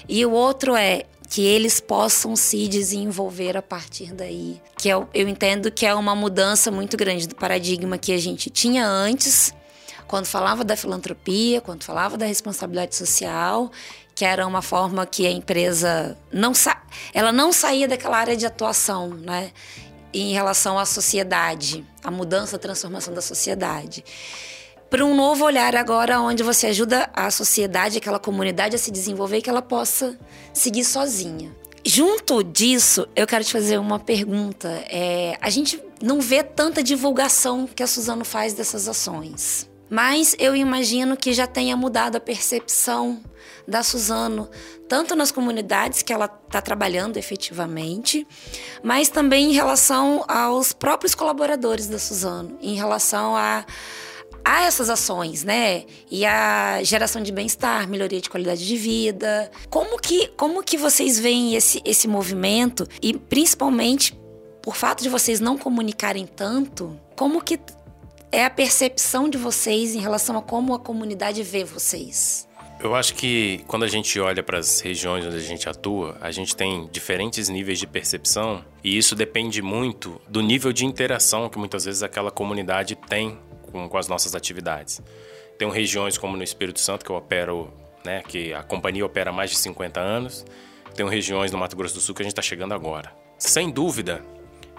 E 0.08 0.24
o 0.26 0.32
outro 0.32 0.76
é 0.76 1.04
que 1.28 1.42
eles 1.42 1.78
possam 1.78 2.34
se 2.34 2.66
desenvolver 2.68 3.56
a 3.56 3.62
partir 3.62 4.14
daí. 4.14 4.60
Que 4.78 4.88
eu, 4.88 5.08
eu 5.12 5.28
entendo 5.28 5.70
que 5.70 5.84
é 5.84 5.94
uma 5.94 6.14
mudança 6.14 6.70
muito 6.70 6.96
grande 6.96 7.28
do 7.28 7.34
paradigma 7.34 7.98
que 7.98 8.12
a 8.12 8.18
gente 8.18 8.48
tinha 8.48 8.86
antes, 8.86 9.52
quando 10.06 10.24
falava 10.24 10.64
da 10.64 10.74
filantropia, 10.74 11.60
quando 11.60 11.84
falava 11.84 12.16
da 12.16 12.24
responsabilidade 12.24 12.96
social, 12.96 13.70
que 14.14 14.24
era 14.24 14.46
uma 14.46 14.62
forma 14.62 15.04
que 15.04 15.26
a 15.26 15.30
empresa 15.30 16.16
não 16.32 16.54
sa 16.54 16.82
ela 17.12 17.30
não 17.30 17.52
saía 17.52 17.86
daquela 17.86 18.16
área 18.16 18.36
de 18.36 18.46
atuação, 18.46 19.10
né? 19.10 19.52
Em 20.12 20.32
relação 20.32 20.78
à 20.78 20.86
sociedade, 20.86 21.84
a 22.02 22.10
mudança, 22.10 22.56
a 22.56 22.58
transformação 22.58 23.12
da 23.12 23.20
sociedade 23.20 24.02
para 24.90 25.04
um 25.04 25.14
novo 25.14 25.44
olhar 25.44 25.76
agora, 25.76 26.20
onde 26.20 26.42
você 26.42 26.68
ajuda 26.68 27.10
a 27.12 27.30
sociedade, 27.30 27.98
aquela 27.98 28.18
comunidade 28.18 28.74
a 28.74 28.78
se 28.78 28.90
desenvolver 28.90 29.38
e 29.38 29.42
que 29.42 29.50
ela 29.50 29.62
possa 29.62 30.18
seguir 30.52 30.84
sozinha. 30.84 31.54
Junto 31.84 32.42
disso, 32.42 33.06
eu 33.14 33.26
quero 33.26 33.44
te 33.44 33.52
fazer 33.52 33.78
uma 33.78 33.98
pergunta. 33.98 34.68
É, 34.90 35.36
a 35.40 35.50
gente 35.50 35.82
não 36.02 36.20
vê 36.20 36.42
tanta 36.42 36.82
divulgação 36.82 37.66
que 37.66 37.82
a 37.82 37.86
Suzano 37.86 38.24
faz 38.24 38.52
dessas 38.52 38.88
ações. 38.88 39.68
Mas 39.90 40.36
eu 40.38 40.54
imagino 40.54 41.16
que 41.16 41.32
já 41.32 41.46
tenha 41.46 41.76
mudado 41.76 42.16
a 42.16 42.20
percepção 42.20 43.22
da 43.66 43.82
Suzano, 43.82 44.48
tanto 44.88 45.14
nas 45.14 45.30
comunidades 45.30 46.02
que 46.02 46.12
ela 46.12 46.26
está 46.46 46.60
trabalhando 46.60 47.16
efetivamente, 47.16 48.26
mas 48.82 49.08
também 49.08 49.50
em 49.50 49.52
relação 49.52 50.24
aos 50.28 50.72
próprios 50.72 51.14
colaboradores 51.14 51.86
da 51.86 51.98
Suzano, 51.98 52.58
em 52.60 52.74
relação 52.74 53.36
a 53.36 53.64
há 54.44 54.64
essas 54.64 54.88
ações, 54.90 55.44
né? 55.44 55.84
E 56.10 56.24
a 56.24 56.82
geração 56.82 57.22
de 57.22 57.32
bem-estar, 57.32 57.88
melhoria 57.88 58.20
de 58.20 58.30
qualidade 58.30 58.66
de 58.66 58.76
vida. 58.76 59.50
Como 59.68 59.98
que, 59.98 60.28
como 60.36 60.62
que 60.62 60.76
vocês 60.76 61.18
veem 61.18 61.54
esse, 61.54 61.80
esse 61.84 62.08
movimento 62.08 62.86
e 63.02 63.14
principalmente 63.14 64.18
por 64.62 64.76
fato 64.76 65.02
de 65.02 65.08
vocês 65.08 65.40
não 65.40 65.56
comunicarem 65.56 66.26
tanto, 66.26 66.98
como 67.16 67.42
que 67.42 67.58
é 68.30 68.44
a 68.44 68.50
percepção 68.50 69.28
de 69.28 69.38
vocês 69.38 69.94
em 69.94 70.00
relação 70.00 70.36
a 70.36 70.42
como 70.42 70.74
a 70.74 70.78
comunidade 70.78 71.42
vê 71.42 71.64
vocês? 71.64 72.46
Eu 72.80 72.94
acho 72.94 73.14
que 73.14 73.60
quando 73.66 73.82
a 73.84 73.88
gente 73.88 74.20
olha 74.20 74.40
para 74.40 74.58
as 74.58 74.80
regiões 74.80 75.26
onde 75.26 75.36
a 75.36 75.40
gente 75.40 75.68
atua, 75.68 76.16
a 76.20 76.30
gente 76.30 76.54
tem 76.54 76.88
diferentes 76.92 77.48
níveis 77.48 77.78
de 77.78 77.88
percepção 77.88 78.64
e 78.84 78.96
isso 78.96 79.16
depende 79.16 79.60
muito 79.60 80.20
do 80.28 80.40
nível 80.40 80.72
de 80.72 80.86
interação 80.86 81.48
que 81.48 81.58
muitas 81.58 81.86
vezes 81.86 82.04
aquela 82.04 82.30
comunidade 82.30 82.94
tem 82.94 83.36
com, 83.68 83.88
com 83.88 83.98
as 83.98 84.08
nossas 84.08 84.34
atividades. 84.34 85.00
Tem 85.58 85.68
regiões 85.70 86.16
como 86.16 86.36
no 86.36 86.42
Espírito 86.42 86.80
Santo, 86.80 87.04
que 87.04 87.10
eu 87.10 87.16
opero, 87.16 87.72
né, 88.04 88.22
que 88.26 88.52
a 88.54 88.62
companhia 88.62 89.04
opera 89.04 89.30
há 89.30 89.32
mais 89.32 89.50
de 89.50 89.58
50 89.58 90.00
anos, 90.00 90.44
tem 90.94 91.08
regiões 91.08 91.52
no 91.52 91.58
Mato 91.58 91.76
Grosso 91.76 91.94
do 91.94 92.00
Sul 92.00 92.14
que 92.14 92.22
a 92.22 92.24
gente 92.24 92.32
está 92.32 92.42
chegando 92.42 92.74
agora. 92.74 93.12
Sem 93.38 93.70
dúvida, 93.70 94.22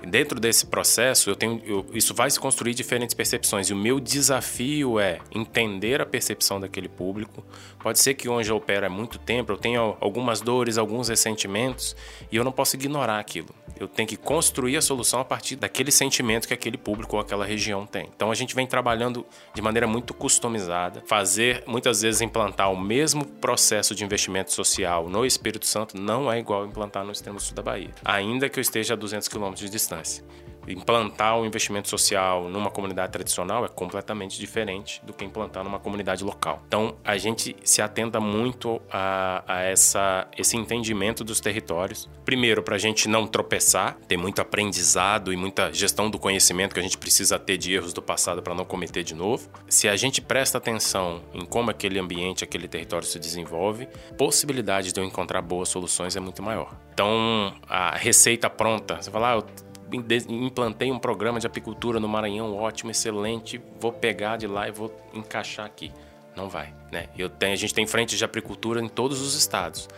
Dentro 0.08 0.40
desse 0.40 0.66
processo, 0.66 1.30
eu 1.30 1.36
tenho, 1.36 1.62
eu, 1.66 1.86
isso 1.94 2.14
vai 2.14 2.30
se 2.30 2.40
construir 2.40 2.74
diferentes 2.74 3.14
percepções. 3.14 3.70
E 3.70 3.74
o 3.74 3.76
meu 3.76 4.00
desafio 4.00 5.00
é 5.00 5.20
entender 5.34 6.02
a 6.02 6.06
percepção 6.06 6.60
daquele 6.60 6.88
público. 6.88 7.44
Pode 7.80 8.00
ser 8.00 8.14
que 8.14 8.30
onde 8.30 8.50
eu 8.50 8.56
opero 8.56 8.86
há 8.86 8.90
muito 8.90 9.20
tempo, 9.20 9.52
eu 9.52 9.58
tenha 9.58 9.80
algumas 9.80 10.42
dores, 10.42 10.78
alguns 10.78 11.10
ressentimentos, 11.10 11.96
e 12.32 12.38
eu 12.38 12.44
não 12.44 12.52
posso 12.52 12.76
ignorar 12.76 13.20
aquilo. 13.20 13.50
Eu 13.80 13.88
tenho 13.88 14.08
que 14.08 14.18
construir 14.18 14.76
a 14.76 14.82
solução 14.82 15.22
a 15.22 15.26
partir 15.26 15.56
daquele 15.56 15.92
sentimento 15.92 16.48
que 16.48 16.54
aquele 16.54 16.78
público 16.78 17.16
ou 17.16 17.22
aquela 17.22 17.46
região 17.46 17.86
tem. 17.86 18.10
Então 18.14 18.30
a 18.30 18.36
gente 18.36 18.54
vem 18.54 18.68
trabalhando 18.68 19.26
de 19.54 19.62
maneira 19.62 19.88
muito 19.88 20.14
customizada, 20.14 21.02
fazer 21.06 21.64
muitas 21.66 22.02
vezes 22.02 22.20
implantar 22.20 22.72
o 22.72 22.78
mesmo 22.78 23.26
processo 23.26 23.96
de 23.96 24.04
investimento 24.04 24.52
social 24.52 25.08
no 25.08 25.26
Espírito 25.26 25.66
Santo 25.66 26.00
não 26.00 26.30
é 26.30 26.40
igual 26.40 26.66
implantar 26.66 27.06
no 27.06 27.12
extremo 27.12 27.40
sul 27.40 27.56
da 27.56 27.62
Bahia, 27.62 27.92
ainda 28.04 28.50
que 28.50 28.60
eu 28.60 28.62
esteja 28.62 28.96
a 28.96 28.98
200 28.98 29.30
quilômetros 29.30 29.66
de 29.66 29.72
distância 29.72 29.89
distância. 29.90 30.24
Implantar 30.68 31.38
o 31.38 31.42
um 31.42 31.46
investimento 31.46 31.90
social 31.90 32.48
numa 32.48 32.70
comunidade 32.70 33.12
tradicional 33.12 33.66
é 33.66 33.68
completamente 33.68 34.38
diferente 34.38 35.02
do 35.04 35.14
que 35.14 35.26
implantar 35.26 35.64
numa 35.64 35.80
comunidade 35.80 36.24
local. 36.24 36.62
Então, 36.68 36.96
a 37.04 37.18
gente 37.18 37.56
se 37.64 37.82
atenta 37.82 38.20
muito 38.20 38.80
a, 38.92 39.44
a 39.48 39.62
essa, 39.64 40.28
esse 40.38 40.56
entendimento 40.56 41.24
dos 41.24 41.40
territórios. 41.40 42.08
Primeiro, 42.24 42.62
para 42.62 42.76
a 42.76 42.78
gente 42.78 43.10
não 43.10 43.26
tropeçar, 43.26 43.98
ter 44.08 44.18
muito 44.18 44.42
aprendizado 44.42 45.34
e 45.34 45.38
muita 45.38 45.74
gestão 45.74 46.08
do 46.08 46.20
conhecimento 46.20 46.74
que 46.74 46.80
a 46.80 46.84
gente 46.84 47.00
precisa 47.00 47.40
ter 47.40 47.58
de 47.58 47.74
erros 47.74 47.92
do 47.92 48.02
passado 48.02 48.44
para 48.44 48.54
não 48.54 48.66
cometer 48.66 49.04
de 49.04 49.16
novo. 49.16 49.50
Se 49.68 49.88
a 49.90 49.96
gente 49.96 50.22
presta 50.22 50.60
atenção 50.60 51.24
em 51.34 51.46
como 51.46 51.72
aquele 51.72 51.98
ambiente, 51.98 52.44
aquele 52.44 52.68
território 52.68 53.08
se 53.08 53.18
desenvolve, 53.18 53.88
possibilidade 54.18 54.92
de 54.92 55.00
eu 55.00 55.04
encontrar 55.04 55.42
boas 55.42 55.70
soluções 55.70 56.16
é 56.16 56.20
muito 56.20 56.44
maior. 56.44 56.78
Então, 56.94 57.56
a 57.68 57.96
receita 57.96 58.50
pronta, 58.50 59.02
você 59.02 59.10
fala, 59.10 59.32
ah, 59.32 59.36
eu 59.38 59.69
implantei 59.94 60.92
um 60.92 61.00
programa 61.00 61.40
de 61.40 61.48
apicultura 61.48 62.00
no 62.00 62.08
Maranhão, 62.08 62.56
ótimo, 62.56 62.92
excelente, 62.92 63.62
vou 63.80 63.92
pegar 63.92 64.38
de 64.38 64.48
lá 64.48 64.68
e 64.68 64.72
vou 64.72 64.94
encaixar 65.14 65.66
aqui. 65.66 65.92
Não 66.36 66.48
vai, 66.48 66.74
né? 66.92 67.08
Eu 67.18 67.30
tenho, 67.30 67.54
a 67.54 67.58
gente 67.58 67.74
tem 67.74 67.86
frentes 67.86 68.18
de 68.18 68.24
apicultura 68.24 68.82
em 68.82 68.88
todos 68.88 69.22
os 69.22 69.36
estados. 69.36 69.90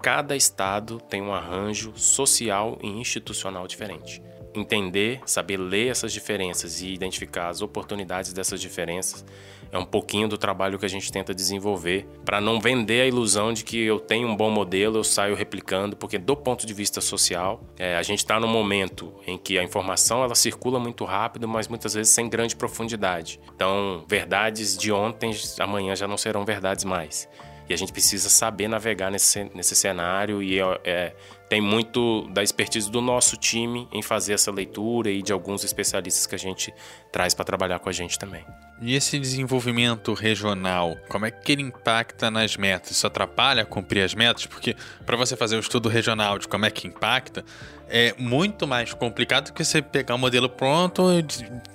Cada 0.00 0.36
estado 0.36 1.00
tem 1.00 1.20
um 1.20 1.34
arranjo 1.34 1.92
social 1.96 2.78
e 2.82 2.86
institucional 2.86 3.66
diferente. 3.66 4.22
Entender, 4.54 5.20
saber 5.26 5.56
ler 5.56 5.88
essas 5.88 6.12
diferenças 6.12 6.80
e 6.80 6.92
identificar 6.92 7.48
as 7.48 7.60
oportunidades 7.62 8.32
dessas 8.32 8.60
diferenças 8.60 9.24
é 9.70 9.78
um 9.78 9.84
pouquinho 9.84 10.28
do 10.28 10.38
trabalho 10.38 10.78
que 10.78 10.86
a 10.86 10.88
gente 10.88 11.12
tenta 11.12 11.34
desenvolver 11.34 12.06
para 12.24 12.40
não 12.40 12.60
vender 12.60 13.02
a 13.02 13.06
ilusão 13.06 13.52
de 13.52 13.64
que 13.64 13.78
eu 13.78 14.00
tenho 14.00 14.28
um 14.28 14.36
bom 14.36 14.50
modelo, 14.50 14.96
eu 14.98 15.04
saio 15.04 15.34
replicando, 15.34 15.96
porque 15.96 16.18
do 16.18 16.34
ponto 16.34 16.66
de 16.66 16.72
vista 16.72 17.00
social, 17.00 17.60
é, 17.78 17.96
a 17.96 18.02
gente 18.02 18.20
está 18.20 18.40
num 18.40 18.48
momento 18.48 19.12
em 19.26 19.36
que 19.36 19.58
a 19.58 19.62
informação 19.62 20.22
ela 20.22 20.34
circula 20.34 20.78
muito 20.78 21.04
rápido, 21.04 21.46
mas 21.46 21.68
muitas 21.68 21.94
vezes 21.94 22.12
sem 22.12 22.28
grande 22.28 22.56
profundidade. 22.56 23.38
Então, 23.54 24.04
verdades 24.08 24.76
de 24.76 24.90
ontem, 24.90 25.32
amanhã 25.58 25.94
já 25.94 26.08
não 26.08 26.16
serão 26.16 26.44
verdades 26.44 26.84
mais. 26.84 27.28
E 27.68 27.74
a 27.74 27.76
gente 27.76 27.92
precisa 27.92 28.30
saber 28.30 28.66
navegar 28.66 29.10
nesse, 29.10 29.50
nesse 29.54 29.76
cenário 29.76 30.42
e 30.42 30.58
é, 30.84 31.14
tem 31.48 31.60
muito 31.60 32.28
da 32.30 32.42
expertise 32.42 32.90
do 32.90 33.00
nosso 33.00 33.36
time 33.36 33.88
em 33.92 34.02
fazer 34.02 34.34
essa 34.34 34.50
leitura 34.50 35.10
e 35.10 35.22
de 35.22 35.32
alguns 35.32 35.64
especialistas 35.64 36.26
que 36.26 36.34
a 36.34 36.38
gente 36.38 36.72
traz 37.10 37.32
para 37.32 37.44
trabalhar 37.44 37.78
com 37.78 37.88
a 37.88 37.92
gente 37.92 38.18
também. 38.18 38.44
E 38.80 38.94
esse 38.94 39.18
desenvolvimento 39.18 40.12
regional, 40.12 40.96
como 41.08 41.26
é 41.26 41.30
que 41.30 41.52
ele 41.52 41.62
impacta 41.62 42.30
nas 42.30 42.56
metas? 42.56 42.92
Isso 42.92 43.06
atrapalha 43.06 43.64
cumprir 43.64 44.02
as 44.02 44.14
metas? 44.14 44.46
Porque 44.46 44.76
para 45.04 45.16
você 45.16 45.36
fazer 45.36 45.56
um 45.56 45.60
estudo 45.60 45.88
regional 45.88 46.38
de 46.38 46.46
como 46.46 46.66
é 46.66 46.70
que 46.70 46.86
impacta, 46.86 47.44
é 47.88 48.14
muito 48.18 48.66
mais 48.66 48.92
complicado 48.92 49.46
do 49.46 49.52
que 49.54 49.64
você 49.64 49.80
pegar 49.80 50.14
um 50.14 50.18
modelo 50.18 50.48
pronto, 50.48 51.04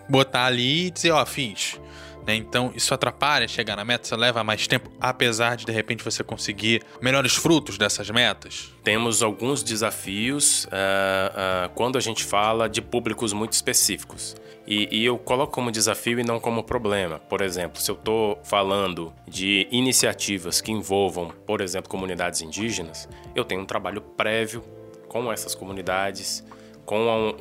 botar 0.08 0.46
ali 0.46 0.88
e 0.88 0.92
dizer, 0.92 1.12
ó, 1.12 1.22
oh, 1.22 1.26
fiz. 1.26 1.80
Né? 2.26 2.36
Então, 2.36 2.72
isso 2.76 2.94
atrapalha 2.94 3.48
chegar 3.48 3.76
na 3.76 3.86
meta, 3.86 4.06
isso 4.06 4.16
leva 4.16 4.44
mais 4.44 4.68
tempo, 4.68 4.90
apesar 5.00 5.56
de 5.56 5.66
de 5.66 5.72
repente 5.72 6.04
você 6.04 6.24
conseguir 6.24 6.84
melhores 7.02 7.36
frutos 7.36 7.78
dessas 7.78 8.10
metas? 8.10 8.72
Temos 8.84 9.22
alguns 9.22 9.64
desafios 9.64 10.66
uh, 10.66 10.68
uh, 10.68 11.70
quando 11.76 11.98
a 11.98 12.02
gente 12.02 12.24
fala 12.24 12.68
de 12.68 12.82
públicos 12.82 13.34
muito 13.34 13.54
específicos. 13.54 14.36
E, 14.66 14.88
e, 14.92 15.06
eu 15.06 15.18
coloco 15.18 15.52
como 15.52 15.70
desafio 15.70 16.20
e 16.22 16.24
não 16.24 16.40
como 16.40 16.64
problema. 16.64 17.20
Por 17.20 17.42
exemplo, 17.42 17.82
se 17.82 17.92
eu 17.92 17.96
estou 17.96 18.40
falando 18.44 19.14
de 19.28 19.68
iniciativas 19.70 20.62
que 20.62 20.72
envolvam, 20.72 21.34
por 21.46 21.60
exemplo, 21.60 21.90
comunidades 21.90 22.42
indígenas, 22.42 23.10
eu 23.36 23.44
tenho 23.44 23.62
um 23.62 23.66
trabalho 23.66 24.00
prévio 24.00 24.64
com 25.10 25.32
essas 25.32 25.54
comunidades 25.54 26.46
com 26.86 27.36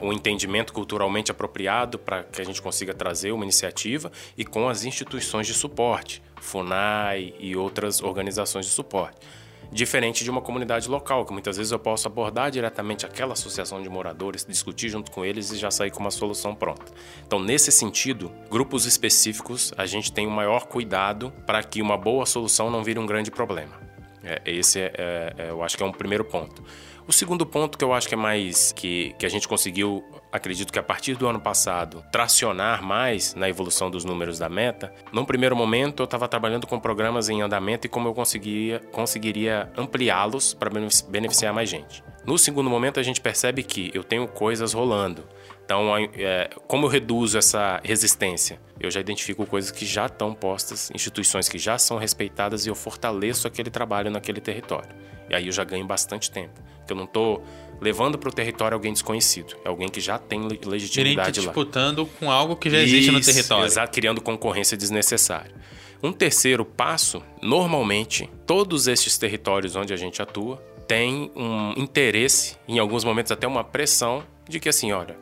o, 0.00 0.12
entendimento 0.12 0.72
culturalmente 0.72 1.30
apropriado 1.30 1.98
para 1.98 2.22
que 2.24 2.40
a 2.40 2.44
gente 2.44 2.62
consiga 2.62 2.94
trazer 2.94 3.32
uma 3.32 3.44
iniciativa 3.44 4.10
e 4.36 4.44
com 4.44 4.68
as 4.68 4.84
instituições 4.84 5.46
de 5.46 5.54
suporte, 5.54 6.22
FUNAI 6.40 7.34
e 7.38 7.56
outras 7.56 8.02
organizações 8.02 8.66
de 8.66 8.72
suporte. 8.72 9.18
Diferente 9.72 10.22
de 10.22 10.30
uma 10.30 10.40
comunidade 10.40 10.88
local, 10.88 11.24
que 11.26 11.32
muitas 11.32 11.56
vezes 11.56 11.72
eu 11.72 11.78
posso 11.78 12.06
abordar 12.06 12.50
diretamente 12.50 13.04
aquela 13.04 13.32
associação 13.32 13.82
de 13.82 13.88
moradores, 13.88 14.46
discutir 14.48 14.88
junto 14.88 15.10
com 15.10 15.24
eles 15.24 15.50
e 15.50 15.56
já 15.56 15.70
sair 15.70 15.90
com 15.90 16.00
uma 16.00 16.10
solução 16.10 16.54
pronta. 16.54 16.84
Então, 17.26 17.40
nesse 17.40 17.72
sentido, 17.72 18.30
grupos 18.48 18.86
específicos, 18.86 19.72
a 19.76 19.84
gente 19.84 20.12
tem 20.12 20.26
o 20.26 20.30
maior 20.30 20.66
cuidado 20.66 21.32
para 21.44 21.62
que 21.64 21.82
uma 21.82 21.96
boa 21.96 22.24
solução 22.24 22.70
não 22.70 22.84
vire 22.84 23.00
um 23.00 23.06
grande 23.06 23.30
problema. 23.30 23.86
É, 24.22 24.42
esse 24.44 24.80
é, 24.80 24.92
é, 24.98 25.34
é, 25.38 25.50
eu 25.50 25.62
acho 25.62 25.76
que 25.76 25.82
é 25.82 25.86
um 25.86 25.92
primeiro 25.92 26.24
ponto. 26.24 26.62
O 27.08 27.12
segundo 27.12 27.46
ponto 27.46 27.78
que 27.78 27.84
eu 27.84 27.94
acho 27.94 28.08
que 28.08 28.14
é 28.14 28.16
mais 28.16 28.72
que, 28.72 29.14
que 29.16 29.24
a 29.24 29.28
gente 29.28 29.46
conseguiu, 29.46 30.04
acredito 30.32 30.72
que 30.72 30.78
a 30.78 30.82
partir 30.82 31.14
do 31.14 31.28
ano 31.28 31.40
passado, 31.40 32.04
tracionar 32.10 32.82
mais 32.82 33.32
na 33.36 33.48
evolução 33.48 33.88
dos 33.88 34.04
números 34.04 34.40
da 34.40 34.48
meta, 34.48 34.92
num 35.12 35.24
primeiro 35.24 35.54
momento 35.54 36.00
eu 36.00 36.04
estava 36.04 36.26
trabalhando 36.26 36.66
com 36.66 36.80
programas 36.80 37.28
em 37.28 37.42
andamento 37.42 37.86
e 37.86 37.88
como 37.88 38.08
eu 38.08 38.14
conseguiria, 38.14 38.80
conseguiria 38.90 39.70
ampliá-los 39.76 40.52
para 40.52 40.68
beneficiar 41.08 41.54
mais 41.54 41.68
gente. 41.68 42.02
No 42.26 42.36
segundo 42.36 42.68
momento 42.68 42.98
a 42.98 43.04
gente 43.04 43.20
percebe 43.20 43.62
que 43.62 43.88
eu 43.94 44.02
tenho 44.02 44.26
coisas 44.26 44.72
rolando. 44.72 45.28
Então, 45.64 45.96
é, 45.96 46.50
como 46.66 46.86
eu 46.86 46.90
reduzo 46.90 47.38
essa 47.38 47.80
resistência? 47.84 48.60
Eu 48.80 48.90
já 48.90 48.98
identifico 48.98 49.46
coisas 49.46 49.70
que 49.70 49.86
já 49.86 50.06
estão 50.06 50.34
postas, 50.34 50.90
instituições 50.92 51.48
que 51.48 51.56
já 51.58 51.78
são 51.78 51.98
respeitadas 51.98 52.66
e 52.66 52.68
eu 52.68 52.74
fortaleço 52.74 53.46
aquele 53.46 53.70
trabalho 53.70 54.10
naquele 54.10 54.40
território. 54.40 54.90
E 55.30 55.34
aí 55.36 55.46
eu 55.46 55.52
já 55.52 55.62
ganho 55.62 55.86
bastante 55.86 56.30
tempo. 56.30 56.60
Porque 56.86 56.92
eu 56.92 56.96
não 56.96 57.04
estou 57.04 57.44
levando 57.80 58.16
para 58.16 58.28
o 58.28 58.32
território 58.32 58.76
alguém 58.76 58.92
desconhecido. 58.92 59.56
É 59.64 59.68
alguém 59.68 59.88
que 59.88 60.00
já 60.00 60.18
tem 60.18 60.46
legitimidade 60.64 61.40
lá. 61.40 61.46
disputando 61.46 62.06
com 62.06 62.30
algo 62.30 62.54
que 62.54 62.70
já 62.70 62.78
existe 62.78 63.10
Isso, 63.10 63.12
no 63.12 63.20
território. 63.20 63.66
Exato, 63.66 63.92
criando 63.92 64.20
concorrência 64.20 64.76
desnecessária. 64.76 65.52
Um 66.00 66.12
terceiro 66.12 66.64
passo, 66.64 67.22
normalmente, 67.42 68.30
todos 68.46 68.86
estes 68.86 69.18
territórios 69.18 69.74
onde 69.74 69.92
a 69.92 69.96
gente 69.96 70.22
atua 70.22 70.62
têm 70.86 71.32
um 71.34 71.72
interesse, 71.76 72.56
em 72.68 72.78
alguns 72.78 73.02
momentos 73.02 73.32
até 73.32 73.46
uma 73.46 73.64
pressão, 73.64 74.22
de 74.48 74.60
que 74.60 74.68
assim, 74.68 74.92
olha, 74.92 75.18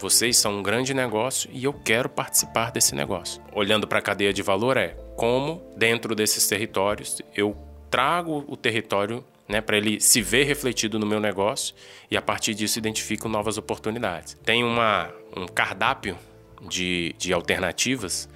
vocês 0.00 0.36
são 0.36 0.58
um 0.58 0.62
grande 0.62 0.92
negócio 0.92 1.48
e 1.52 1.62
eu 1.62 1.72
quero 1.72 2.08
participar 2.08 2.72
desse 2.72 2.94
negócio. 2.96 3.40
Olhando 3.52 3.86
para 3.86 4.00
a 4.00 4.02
cadeia 4.02 4.32
de 4.32 4.42
valor 4.42 4.76
é 4.76 4.96
como 5.16 5.62
dentro 5.76 6.16
desses 6.16 6.48
territórios 6.48 7.22
eu 7.36 7.56
trago 7.88 8.44
o 8.48 8.56
território 8.56 9.24
né, 9.48 9.60
para 9.60 9.76
ele 9.76 10.00
se 10.00 10.22
ver 10.22 10.44
refletido 10.44 10.98
no 10.98 11.06
meu 11.06 11.20
negócio 11.20 11.74
e 12.10 12.16
a 12.16 12.22
partir 12.22 12.54
disso 12.54 12.78
identifico 12.78 13.28
novas 13.28 13.58
oportunidades. 13.58 14.38
Tem 14.44 14.64
uma, 14.64 15.10
um 15.36 15.46
cardápio 15.46 16.16
de, 16.62 17.14
de 17.18 17.32
alternativas, 17.32 18.28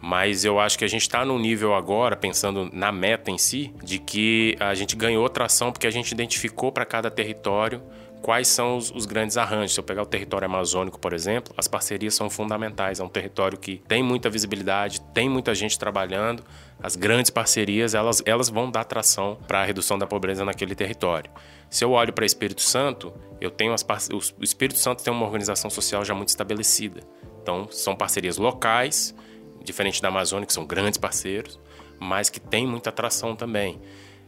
mas 0.00 0.44
eu 0.44 0.58
acho 0.60 0.78
que 0.78 0.84
a 0.84 0.88
gente 0.88 1.02
está 1.02 1.24
num 1.24 1.38
nível 1.38 1.74
agora, 1.74 2.16
pensando 2.16 2.68
na 2.72 2.92
meta 2.92 3.30
em 3.30 3.38
si, 3.38 3.72
de 3.82 3.98
que 3.98 4.56
a 4.60 4.74
gente 4.74 4.96
ganhou 4.96 5.28
tração 5.28 5.72
porque 5.72 5.86
a 5.86 5.90
gente 5.90 6.12
identificou 6.12 6.70
para 6.70 6.84
cada 6.84 7.10
território 7.10 7.82
quais 8.24 8.48
são 8.48 8.78
os, 8.78 8.90
os, 8.90 9.04
grandes 9.04 9.36
arranjos. 9.36 9.74
Se 9.74 9.80
eu 9.80 9.84
pegar 9.84 10.00
o 10.02 10.06
território 10.06 10.46
amazônico, 10.46 10.98
por 10.98 11.12
exemplo, 11.12 11.52
as 11.58 11.68
parcerias 11.68 12.14
são 12.14 12.30
fundamentais. 12.30 12.98
É 12.98 13.04
um 13.04 13.08
território 13.08 13.58
que 13.58 13.82
tem 13.86 14.02
muita 14.02 14.30
visibilidade, 14.30 15.02
tem 15.12 15.28
muita 15.28 15.54
gente 15.54 15.78
trabalhando. 15.78 16.42
As 16.82 16.96
grandes 16.96 17.30
parcerias, 17.30 17.94
elas, 17.94 18.22
elas 18.24 18.48
vão 18.48 18.70
dar 18.70 18.84
tração 18.84 19.36
para 19.46 19.60
a 19.60 19.64
redução 19.66 19.98
da 19.98 20.06
pobreza 20.06 20.42
naquele 20.42 20.74
território. 20.74 21.30
Se 21.68 21.84
eu 21.84 21.90
olho 21.90 22.14
para 22.14 22.24
Espírito 22.24 22.62
Santo, 22.62 23.12
eu 23.42 23.50
tenho 23.50 23.74
as 23.74 23.84
o 24.10 24.42
Espírito 24.42 24.78
Santo 24.78 25.04
tem 25.04 25.12
uma 25.12 25.26
organização 25.26 25.68
social 25.68 26.02
já 26.02 26.14
muito 26.14 26.30
estabelecida. 26.30 27.02
Então, 27.42 27.68
são 27.70 27.94
parcerias 27.94 28.38
locais, 28.38 29.14
diferente 29.62 30.00
da 30.00 30.08
Amazônia, 30.08 30.46
que 30.46 30.52
são 30.54 30.64
grandes 30.64 30.96
parceiros, 30.96 31.60
mas 32.00 32.30
que 32.30 32.40
tem 32.40 32.66
muita 32.66 32.88
atração 32.88 33.36
também. 33.36 33.78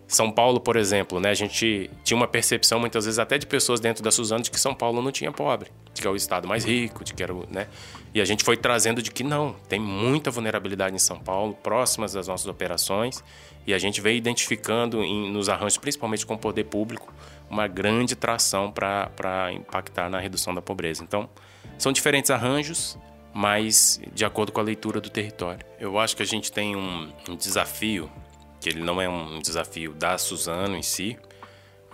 São 0.09 0.31
Paulo, 0.31 0.61
por 0.61 0.77
exemplo, 0.77 1.19
né, 1.19 1.31
a 1.31 1.35
gente 1.35 1.91
tinha 2.05 2.17
uma 2.17 2.29
percepção 2.29 2.79
muitas 2.79 3.05
vezes 3.05 3.19
até 3.19 3.39
de 3.39 3.47
pessoas 3.47 3.81
dentro 3.81 4.05
da 4.05 4.11
Suzano 4.13 4.43
de 4.43 4.51
que 4.51 4.61
São 4.61 4.73
Paulo 4.73 5.03
não 5.03 5.11
tinha 5.11 5.33
pobre, 5.33 5.71
de 5.93 6.01
que 6.01 6.07
é 6.07 6.11
o 6.11 6.15
estado 6.15 6.47
mais 6.47 6.65
rico, 6.65 7.03
de 7.03 7.13
que 7.13 7.23
era, 7.23 7.35
o, 7.35 7.45
né? 7.51 7.67
E 8.15 8.21
a 8.21 8.25
gente 8.25 8.45
foi 8.45 8.57
trazendo 8.57 9.03
de 9.03 9.11
que 9.11 9.25
não, 9.25 9.57
tem 9.69 9.81
muita 9.81 10.31
vulnerabilidade 10.31 10.95
em 10.95 10.99
São 10.99 11.19
Paulo, 11.19 11.55
próximas 11.55 12.13
das 12.13 12.29
nossas 12.29 12.47
operações, 12.47 13.23
e 13.67 13.75
a 13.75 13.79
gente 13.79 14.01
veio 14.01 14.17
identificando 14.17 15.03
em, 15.03 15.31
nos 15.31 15.49
arranjos, 15.49 15.77
principalmente 15.77 16.25
com 16.25 16.35
o 16.35 16.39
poder 16.39 16.65
público, 16.65 17.13
uma 17.51 17.67
grande 17.67 18.15
tração 18.15 18.71
para 18.71 19.53
impactar 19.53 20.09
na 20.09 20.21
redução 20.21 20.55
da 20.55 20.63
pobreza. 20.63 21.03
Então, 21.03 21.29
são 21.77 21.93
diferentes 21.93 22.31
arranjos, 22.31 22.97
mas 23.35 24.01
de 24.15 24.25
acordo 24.25 24.53
com 24.53 24.61
a 24.61 24.63
leitura 24.63 25.01
do 25.01 25.11
território. 25.11 25.67
Eu 25.81 25.99
acho 25.99 26.17
que 26.17 26.23
a 26.23 26.27
gente 26.27 26.51
tem 26.51 26.77
um, 26.77 27.13
um 27.29 27.37
desafio 27.37 28.11
que 28.67 28.71
ele 28.71 28.83
não 28.83 29.01
é 29.01 29.09
um 29.09 29.39
desafio 29.39 29.95
da 29.95 30.19
Suzano 30.19 30.77
em 30.77 30.83
si, 30.83 31.17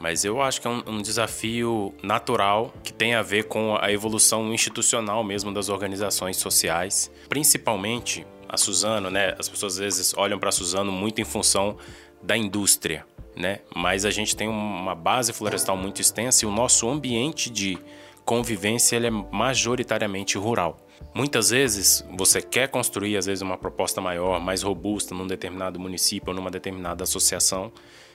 mas 0.01 0.25
eu 0.25 0.41
acho 0.41 0.59
que 0.59 0.67
é 0.67 0.71
um, 0.71 0.83
um, 0.87 1.03
desafio 1.03 1.95
natural 2.03 2.73
que 2.83 2.95
tem 2.95 3.15
a 3.15 3.21
ver 3.21 3.45
com 3.45 3.77
a 3.79 3.93
evolução 3.93 4.55
institucional 4.55 5.23
mesmo 5.23 5.53
das 5.53 5.69
organizações 5.69 6.39
sociais, 6.39 7.11
principalmente 7.29 8.27
a 8.49 8.57
Suzano, 8.57 9.11
né? 9.11 9.35
As 9.39 9.51
pessoas 9.51 9.75
às 9.75 9.79
vezes 9.81 10.15
olham 10.17 10.39
para 10.39 10.49
a 10.49 10.53
Suzano 10.53 10.91
muito 10.91 11.21
em 11.21 11.27
função 11.27 11.77
da 12.23 12.39
indústria, 12.39 13.05
né? 13.37 13.59
Mas 13.77 14.07
a 14.07 14.11
gente 14.11 14.35
tem 14.35 14.49
uma 14.49 14.95
base 14.95 15.31
florestal 15.31 15.77
muito 15.77 16.01
extensa 16.01 16.47
e 16.47 16.49
o 16.49 16.51
nosso 16.51 16.89
ambiente 16.89 17.51
de 17.51 17.79
convivência 18.25 18.97
ele 18.97 19.07
é 19.07 19.11
majoritariamente 19.11 20.39
rural. 20.39 20.77
Muitas 21.15 21.51
vezes 21.51 22.05
você 22.17 22.41
quer 22.41 22.69
construir 22.69 23.17
às 23.17 23.27
vezes 23.27 23.43
uma 23.43 23.59
proposta 23.59 24.01
maior, 24.01 24.41
mais 24.41 24.63
robusta 24.63 25.15
num 25.15 25.27
determinado 25.27 25.79
município 25.79 26.31
ou 26.31 26.35
numa 26.35 26.51
determinada 26.51 27.05
associação 27.05 27.73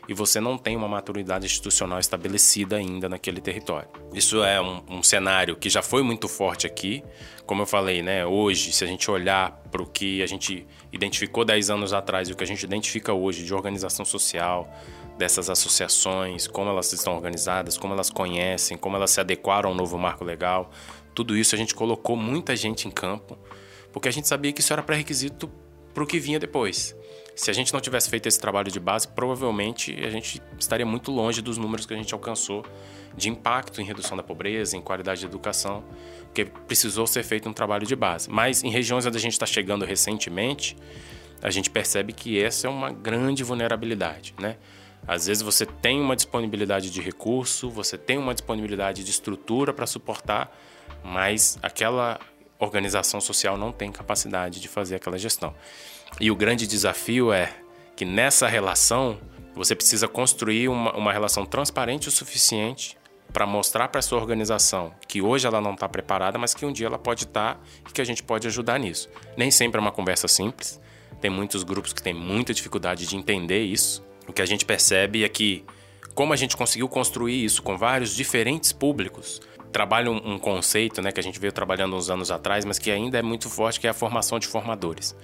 e 0.08 0.13
você 0.13 0.39
não 0.39 0.58
tem 0.58 0.76
uma 0.76 0.88
maturidade 0.88 1.46
institucional 1.46 2.00
estabelecida 2.00 2.78
ainda 2.78 3.10
naquele 3.10 3.41
território. 3.41 3.89
Isso 4.13 4.41
é 4.41 4.60
um, 4.62 4.82
um 4.89 5.04
cenário 5.04 5.58
que 5.58 5.70
já 5.70 5.82
foi 5.82 6.02
muito 6.02 6.30
forte 6.30 6.65
aqui. 6.65 7.04
Como 7.46 7.62
eu 7.62 7.65
falei, 7.65 8.02
né, 8.02 8.26
hoje, 8.26 8.72
se 8.72 8.84
a 8.84 8.88
gente 8.88 9.12
olhar 9.12 9.52
para 9.70 9.82
o 9.82 9.86
que 9.86 10.24
a 10.24 10.26
gente 10.26 10.65
identificou 10.93 11.43
10 11.43 11.70
anos 11.70 11.93
atrás 11.93 12.30
e 12.30 12.32
o 12.32 12.36
que 12.36 12.43
a 12.43 12.48
gente 12.48 12.63
identifica 12.63 13.13
hoje 13.13 13.43
de 13.43 13.54
organização 13.54 14.06
social, 14.06 14.74
dessas 15.17 15.49
associações, 15.49 16.47
como 16.47 16.69
elas 16.69 16.91
estão 16.93 17.15
organizadas, 17.15 17.77
como 17.77 17.93
elas 17.93 18.10
conhecem, 18.10 18.77
como 18.77 18.95
elas 18.95 19.12
se 19.12 19.19
adequaram 19.19 19.69
ao 19.69 19.75
novo 19.75 19.97
marco 19.97 20.23
legal, 20.23 20.71
tudo 21.13 21.36
isso 21.36 21.56
a 21.56 21.58
gente 21.58 21.73
colocou 21.73 22.15
muita 22.15 22.56
gente 22.56 22.88
em 22.88 22.91
campo, 22.91 23.38
porque 23.91 24.08
a 24.08 24.12
gente 24.12 24.27
sabia 24.27 24.53
que 24.53 24.62
isso 24.62 24.71
era 24.71 24.84
pré-requisito 24.84 25.49
para 25.93 26.03
o 26.03 26.08
que 26.08 26.19
vinha 26.19 26.39
depois. 26.39 26.95
Se 27.36 27.49
a 27.49 27.53
gente 27.53 27.73
não 27.73 27.80
tivesse 27.80 28.10
feito 28.10 28.27
esse 28.27 28.39
trabalho 28.39 28.71
de 28.71 28.80
base, 28.80 29.08
provavelmente 29.08 29.93
a 30.03 30.10
gente 30.10 30.41
estaria 30.60 30.86
muito 30.86 31.12
longe 31.12 31.41
dos 31.41 31.58
números 31.58 31.86
que 31.86 31.93
a 31.93 31.97
gente 31.97 32.13
alcançou 32.13 32.63
de 33.15 33.30
impacto 33.30 33.82
em 33.82 33.84
redução 33.84 34.15
da 34.15 34.23
pobreza, 34.23 34.77
em 34.77 34.82
qualidade 34.82 35.21
de 35.21 35.25
educação, 35.25 35.84
porque 36.25 36.45
precisou 36.45 37.08
ser 37.08 37.23
feito 37.23 37.49
um 37.49 37.53
trabalho 37.53 37.86
de 37.86 37.95
base. 37.95 38.30
Mas 38.30 38.63
em 38.63 38.69
regiões 38.69 39.06
onde 39.06 39.17
a 39.17 39.19
gente 39.19 39.34
está 39.34 39.45
chegando 39.45 39.86
recentemente, 39.86 40.77
a 41.41 41.49
gente 41.49 41.69
percebe 41.69 42.13
que 42.13 42.41
essa 42.41 42.67
é 42.67 42.69
uma 42.69 42.91
grande 42.91 43.43
vulnerabilidade, 43.43 44.36
né? 44.39 44.58
Às 45.08 45.28
vezes 45.28 45.41
você 45.41 45.65
tem 45.65 46.02
uma 46.02 46.15
disponibilidade 46.15 46.89
de 46.89 47.02
recurso, 47.02 47.70
você 47.70 47.98
tem 47.98 48.17
uma 48.17 48.34
disponibilidade 48.34 49.04
de 49.04 49.10
estrutura 49.10 49.72
para 49.72 49.88
suportar, 49.88 50.54
mas 51.04 51.58
aquela 51.63 52.20
organização 52.60 53.22
social 53.22 53.58
não 53.58 53.72
tem 53.72 53.91
capacidade 53.91 54.60
de 54.60 54.67
fazer 54.67 54.96
aquela 54.96 55.17
gestão. 55.17 55.56
E 56.20 56.30
o 56.30 56.36
grande 56.36 56.67
desafio 56.67 57.32
é 57.32 57.54
que 57.96 58.04
nessa 58.04 58.48
relação 58.48 59.17
você 59.56 59.76
precisa 59.76 60.08
construir 60.08 60.67
uma, 60.67 60.96
uma 60.96 61.13
relação 61.13 61.46
transparente 61.46 62.08
o 62.08 62.12
suficiente 62.12 62.98
para 63.32 63.46
mostrar 63.46 63.88
para 63.89 64.02
sua 64.02 64.20
organização 64.20 64.93
que 65.08 65.22
hoje 65.22 65.48
ela 65.48 65.62
não 65.62 65.74
está 65.74 65.88
preparada, 65.88 66.38
mas 66.38 66.54
que 66.54 66.65
um 66.65 66.72
dia 66.72 66.88
ela 66.88 67.00
pode 67.00 67.24
estar 67.24 67.56
tá, 67.56 67.62
e 67.89 67.91
que 67.91 68.02
a 68.02 68.06
gente 68.06 68.24
pode 68.24 68.48
ajudar 68.48 68.80
nisso. 68.80 69.10
Nem 69.36 69.52
sempre 69.52 69.80
é 69.80 69.82
uma 69.82 69.91
conversa 69.91 70.28
simples. 70.28 70.80
Tem 71.20 71.30
muitos 71.32 71.63
grupos 71.63 71.93
que 71.93 72.02
têm 72.02 72.13
muita 72.13 72.54
dificuldade 72.54 73.08
de 73.08 73.15
entender 73.15 73.63
isso. 73.63 74.07
O 74.28 74.34
que 74.34 74.42
a 74.42 74.46
gente 74.46 74.66
percebe 74.66 75.24
é 75.24 75.30
que, 75.30 75.63
como 76.13 76.34
a 76.34 76.36
gente 76.36 76.58
conseguiu 76.58 76.90
construir 76.90 77.44
isso 77.44 77.63
com 77.63 77.78
vários 77.78 78.16
diferentes 78.16 78.72
públicos, 78.72 79.42
trabalha 79.72 80.12
um, 80.12 80.40
conceito 80.40 81.02
né, 81.02 81.12
que 81.12 81.20
a 81.20 81.24
gente 81.24 81.40
veio 81.40 81.54
trabalhando 81.54 81.96
uns 81.96 82.10
anos 82.10 82.32
atrás, 82.32 82.66
mas 82.66 82.80
que 82.80 82.92
ainda 82.92 83.18
é 83.18 83.22
muito 83.22 83.50
forte, 83.50 83.80
que 83.80 83.88
é 83.88 83.90
a 83.90 83.94
formação 83.94 84.40
de 84.40 84.48
formadores. 84.48 85.16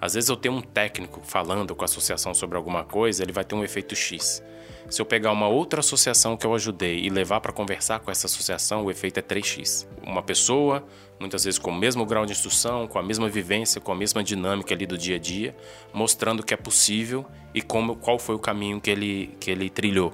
Às 0.00 0.14
vezes 0.14 0.28
eu 0.28 0.36
tenho 0.36 0.56
um 0.56 0.60
técnico 0.60 1.20
falando 1.24 1.74
com 1.74 1.82
a 1.82 1.86
associação 1.86 2.34
sobre 2.34 2.56
alguma 2.56 2.84
coisa, 2.84 3.22
ele 3.22 3.32
vai 3.32 3.44
ter 3.44 3.54
um 3.54 3.64
efeito 3.64 3.94
X. 3.94 4.42
Se 4.90 5.00
eu 5.00 5.06
pegar 5.06 5.32
uma 5.32 5.48
outra 5.48 5.80
associação 5.80 6.36
que 6.36 6.46
eu 6.46 6.54
ajudei 6.54 6.98
e 6.98 7.08
levar 7.08 7.40
para 7.40 7.52
conversar 7.52 8.00
com 8.00 8.10
essa 8.10 8.26
associação, 8.26 8.84
o 8.84 8.90
efeito 8.90 9.18
é 9.18 9.22
3x. 9.22 9.86
Uma 10.02 10.22
pessoa, 10.22 10.84
muitas 11.18 11.44
vezes 11.44 11.58
com 11.58 11.70
o 11.70 11.74
mesmo 11.74 12.04
grau 12.04 12.26
de 12.26 12.32
instrução, 12.32 12.86
com 12.86 12.98
a 12.98 13.02
mesma 13.02 13.28
vivência, 13.28 13.80
com 13.80 13.92
a 13.92 13.94
mesma 13.94 14.22
dinâmica 14.22 14.74
ali 14.74 14.86
do 14.86 14.98
dia 14.98 15.16
a 15.16 15.18
dia, 15.18 15.56
mostrando 15.92 16.42
que 16.42 16.54
é 16.54 16.56
possível 16.56 17.24
e 17.54 17.62
como, 17.62 17.96
qual 17.96 18.18
foi 18.18 18.34
o 18.34 18.38
caminho 18.38 18.80
que 18.80 18.90
ele, 18.90 19.36
que 19.40 19.50
ele 19.50 19.70
trilhou. 19.70 20.12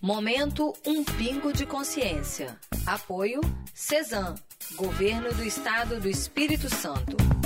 Momento 0.00 0.72
Um 0.86 1.04
Pingo 1.04 1.52
de 1.52 1.66
Consciência. 1.66 2.56
Apoio 2.86 3.40
CESAM, 3.74 4.34
Governo 4.74 5.32
do 5.34 5.44
Estado 5.44 6.00
do 6.00 6.08
Espírito 6.08 6.68
Santo. 6.68 7.37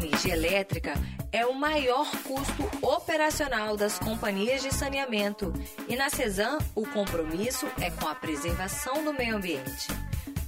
Energia 0.00 0.34
elétrica 0.34 0.94
é 1.32 1.44
o 1.44 1.52
maior 1.52 2.08
custo 2.22 2.70
operacional 2.80 3.76
das 3.76 3.98
companhias 3.98 4.62
de 4.62 4.72
saneamento 4.72 5.52
e 5.88 5.96
na 5.96 6.08
CESAM 6.08 6.58
o 6.72 6.86
compromisso 6.86 7.66
é 7.80 7.90
com 7.90 8.06
a 8.06 8.14
preservação 8.14 9.02
do 9.02 9.12
meio 9.12 9.34
ambiente. 9.34 9.88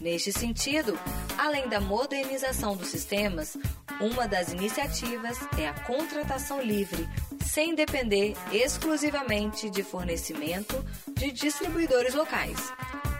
Neste 0.00 0.32
sentido, 0.32 0.96
além 1.36 1.68
da 1.68 1.80
modernização 1.80 2.76
dos 2.76 2.86
sistemas, 2.88 3.56
uma 4.00 4.28
das 4.28 4.52
iniciativas 4.52 5.36
é 5.58 5.68
a 5.68 5.74
contratação 5.80 6.62
livre, 6.62 7.08
sem 7.44 7.74
depender 7.74 8.36
exclusivamente 8.52 9.68
de 9.68 9.82
fornecimento 9.82 10.76
de 11.12 11.32
distribuidores 11.32 12.14
locais. 12.14 12.72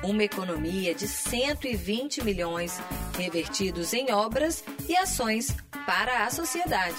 Uma 0.02 0.24
economia 0.24 0.94
de 0.94 1.06
120 1.06 2.24
milhões 2.24 2.80
revertidos 3.18 3.92
em 3.92 4.10
obras 4.10 4.64
e 4.88 4.96
ações 4.96 5.54
para 5.84 6.24
a 6.24 6.30
sociedade. 6.30 6.96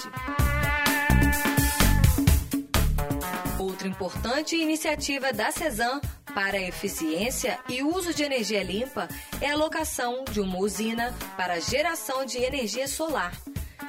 Outra 3.58 3.88
importante 3.88 4.54
iniciativa 4.54 5.32
da 5.32 5.50
CESAM 5.50 6.00
para 6.32 6.58
a 6.58 6.62
eficiência 6.62 7.58
e 7.68 7.82
uso 7.82 8.14
de 8.14 8.22
energia 8.22 8.62
limpa 8.62 9.08
é 9.40 9.50
a 9.50 9.56
locação 9.56 10.22
de 10.30 10.40
uma 10.40 10.58
usina 10.58 11.12
para 11.36 11.60
geração 11.60 12.24
de 12.24 12.38
energia 12.38 12.86
solar. 12.86 13.32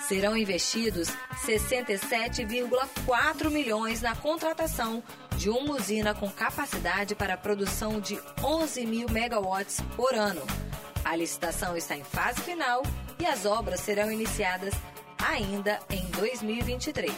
Serão 0.07 0.35
investidos 0.35 1.09
67,4 1.45 3.49
milhões 3.49 4.01
na 4.01 4.15
contratação 4.15 5.03
de 5.43 5.49
uma 5.49 5.75
usina 5.75 6.13
com 6.13 6.29
capacidade 6.29 7.15
para 7.15 7.33
a 7.33 7.37
produção 7.37 7.99
de 7.99 8.17
11 8.41 8.85
mil 8.85 9.09
megawatts 9.09 9.81
por 9.93 10.15
ano. 10.15 10.41
A 11.03 11.17
licitação 11.17 11.75
está 11.75 11.97
em 11.97 12.03
fase 12.05 12.39
final 12.39 12.81
e 13.19 13.25
as 13.25 13.45
obras 13.45 13.81
serão 13.81 14.09
iniciadas 14.09 14.73
ainda 15.17 15.81
em 15.89 16.05
2023. 16.11 17.11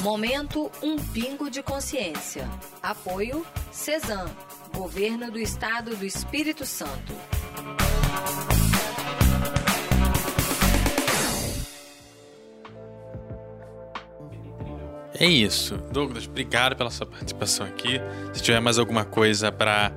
Momento 0.00 0.68
Um 0.82 0.96
Pingo 0.96 1.48
de 1.48 1.62
Consciência. 1.62 2.44
Apoio 2.82 3.46
CESAM, 3.70 4.26
Governo 4.74 5.30
do 5.30 5.38
Estado 5.38 5.94
do 5.94 6.04
Espírito 6.04 6.66
Santo. 6.66 7.14
É 15.18 15.26
isso. 15.26 15.76
Douglas, 15.92 16.26
obrigado 16.26 16.74
pela 16.74 16.90
sua 16.90 17.06
participação 17.06 17.66
aqui. 17.66 18.00
Se 18.32 18.42
tiver 18.42 18.60
mais 18.60 18.78
alguma 18.78 19.04
coisa 19.04 19.52
para 19.52 19.92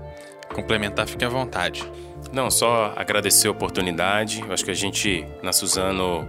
complementar, 0.54 1.08
fique 1.08 1.26
à 1.26 1.30
vontade. 1.30 1.84
Não, 2.32 2.52
só 2.52 2.94
agradecer 2.96 3.48
a 3.48 3.52
oportunidade. 3.52 4.42
Eu 4.42 4.54
acho 4.54 4.64
que 4.64 4.72
a 4.72 4.76
gente, 4.76 5.26
na 5.42 5.52
Suzano, 5.52 6.28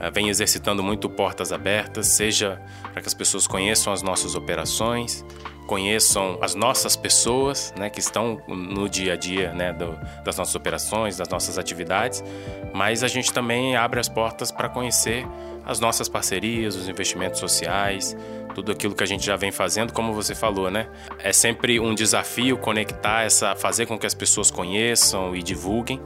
eh, 0.00 0.10
vem 0.10 0.28
exercitando 0.28 0.82
muito 0.82 1.08
portas 1.08 1.52
abertas, 1.52 2.06
seja 2.06 2.60
para 2.92 3.02
que 3.02 3.08
as 3.08 3.14
pessoas 3.14 3.46
conheçam 3.46 3.92
as 3.92 4.02
nossas 4.02 4.34
operações, 4.34 5.24
conheçam 5.66 6.38
as 6.40 6.54
nossas 6.54 6.96
pessoas, 6.96 7.74
né, 7.76 7.90
que 7.90 8.00
estão 8.00 8.40
no 8.48 8.88
dia 8.88 9.14
a 9.14 9.16
dia, 9.16 9.52
né, 9.52 9.72
do, 9.72 9.98
das 10.24 10.36
nossas 10.36 10.54
operações, 10.54 11.16
das 11.16 11.28
nossas 11.28 11.58
atividades, 11.58 12.24
mas 12.72 13.02
a 13.02 13.08
gente 13.08 13.32
também 13.32 13.76
abre 13.76 14.00
as 14.00 14.08
portas 14.08 14.50
para 14.50 14.68
conhecer 14.68 15.26
as 15.68 15.78
nossas 15.78 16.08
parcerias, 16.08 16.74
os 16.74 16.88
investimentos 16.88 17.38
sociais, 17.38 18.16
tudo 18.54 18.72
aquilo 18.72 18.94
que 18.94 19.04
a 19.04 19.06
gente 19.06 19.24
já 19.24 19.36
vem 19.36 19.52
fazendo, 19.52 19.92
como 19.92 20.14
você 20.14 20.34
falou, 20.34 20.70
né? 20.70 20.88
É 21.18 21.30
sempre 21.30 21.78
um 21.78 21.94
desafio 21.94 22.56
conectar 22.56 23.22
essa, 23.22 23.54
fazer 23.54 23.84
com 23.84 23.98
que 23.98 24.06
as 24.06 24.14
pessoas 24.14 24.50
conheçam 24.50 25.36
e 25.36 25.42
divulguem, 25.42 26.00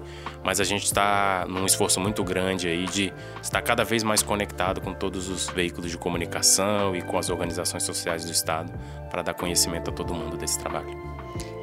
mas 0.45 0.59
a 0.59 0.65
gente 0.65 0.85
está 0.85 1.47
num 1.49 1.65
esforço 1.65 2.01
muito 2.01 2.25
grande 2.25 2.67
aí 2.67 2.87
de 2.87 3.13
estar 3.41 3.63
cada 3.63 3.85
vez 3.85 4.03
mais 4.03 4.21
conectado 4.21 4.81
com 4.81 4.93
todos 4.93 5.29
os 5.29 5.49
veículos 5.49 5.93
de 5.93 5.97
comunicação 5.97 6.97
e 6.97 7.01
com 7.01 7.17
as 7.17 7.31
organizações 7.31 7.85
sociais 7.85 8.25
do 8.25 8.33
Estado 8.33 8.73
para 9.11 9.23
dar 9.23 9.35
conhecimento 9.35 9.91
a 9.91 9.93
todo 9.93 10.13
mundo 10.13 10.37
desse 10.37 10.59
trabalho. 10.59 10.91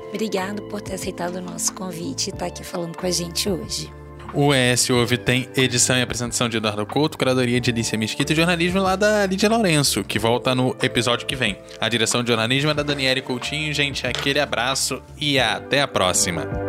Obrigado 0.08 0.64
por 0.70 0.82
ter 0.82 0.94
aceitado 0.94 1.36
o 1.36 1.42
nosso 1.42 1.74
convite 1.74 2.28
e 2.28 2.34
estar 2.34 2.46
aqui 2.46 2.64
falando 2.64 2.98
com 2.98 3.06
a 3.06 3.12
gente 3.12 3.50
hoje. 3.50 3.99
O 4.34 4.54
ES 4.54 4.90
Ouve 4.90 5.18
tem 5.18 5.48
edição 5.56 5.98
e 5.98 6.02
apresentação 6.02 6.48
de 6.48 6.58
Eduardo 6.58 6.86
Couto, 6.86 7.18
curadoria 7.18 7.60
de 7.60 7.72
Alicia 7.72 7.98
Mesquita 7.98 8.34
e 8.34 8.36
jornalismo 8.36 8.82
lá 8.82 8.96
da 8.96 9.26
Lídia 9.26 9.50
Lourenço, 9.50 10.04
que 10.04 10.20
volta 10.20 10.54
no 10.54 10.76
episódio 10.82 11.26
que 11.26 11.36
vem. 11.36 11.58
A 11.80 11.90
direção 11.90 12.24
de 12.24 12.30
jornalismo 12.30 12.70
é 12.70 12.74
da 12.74 12.84
Daniele 12.84 13.22
Coutinho. 13.22 13.74
Gente, 13.74 14.06
aquele 14.06 14.40
abraço 14.40 15.02
e 15.20 15.40
até 15.40 15.82
a 15.82 15.88
próxima. 15.88 16.69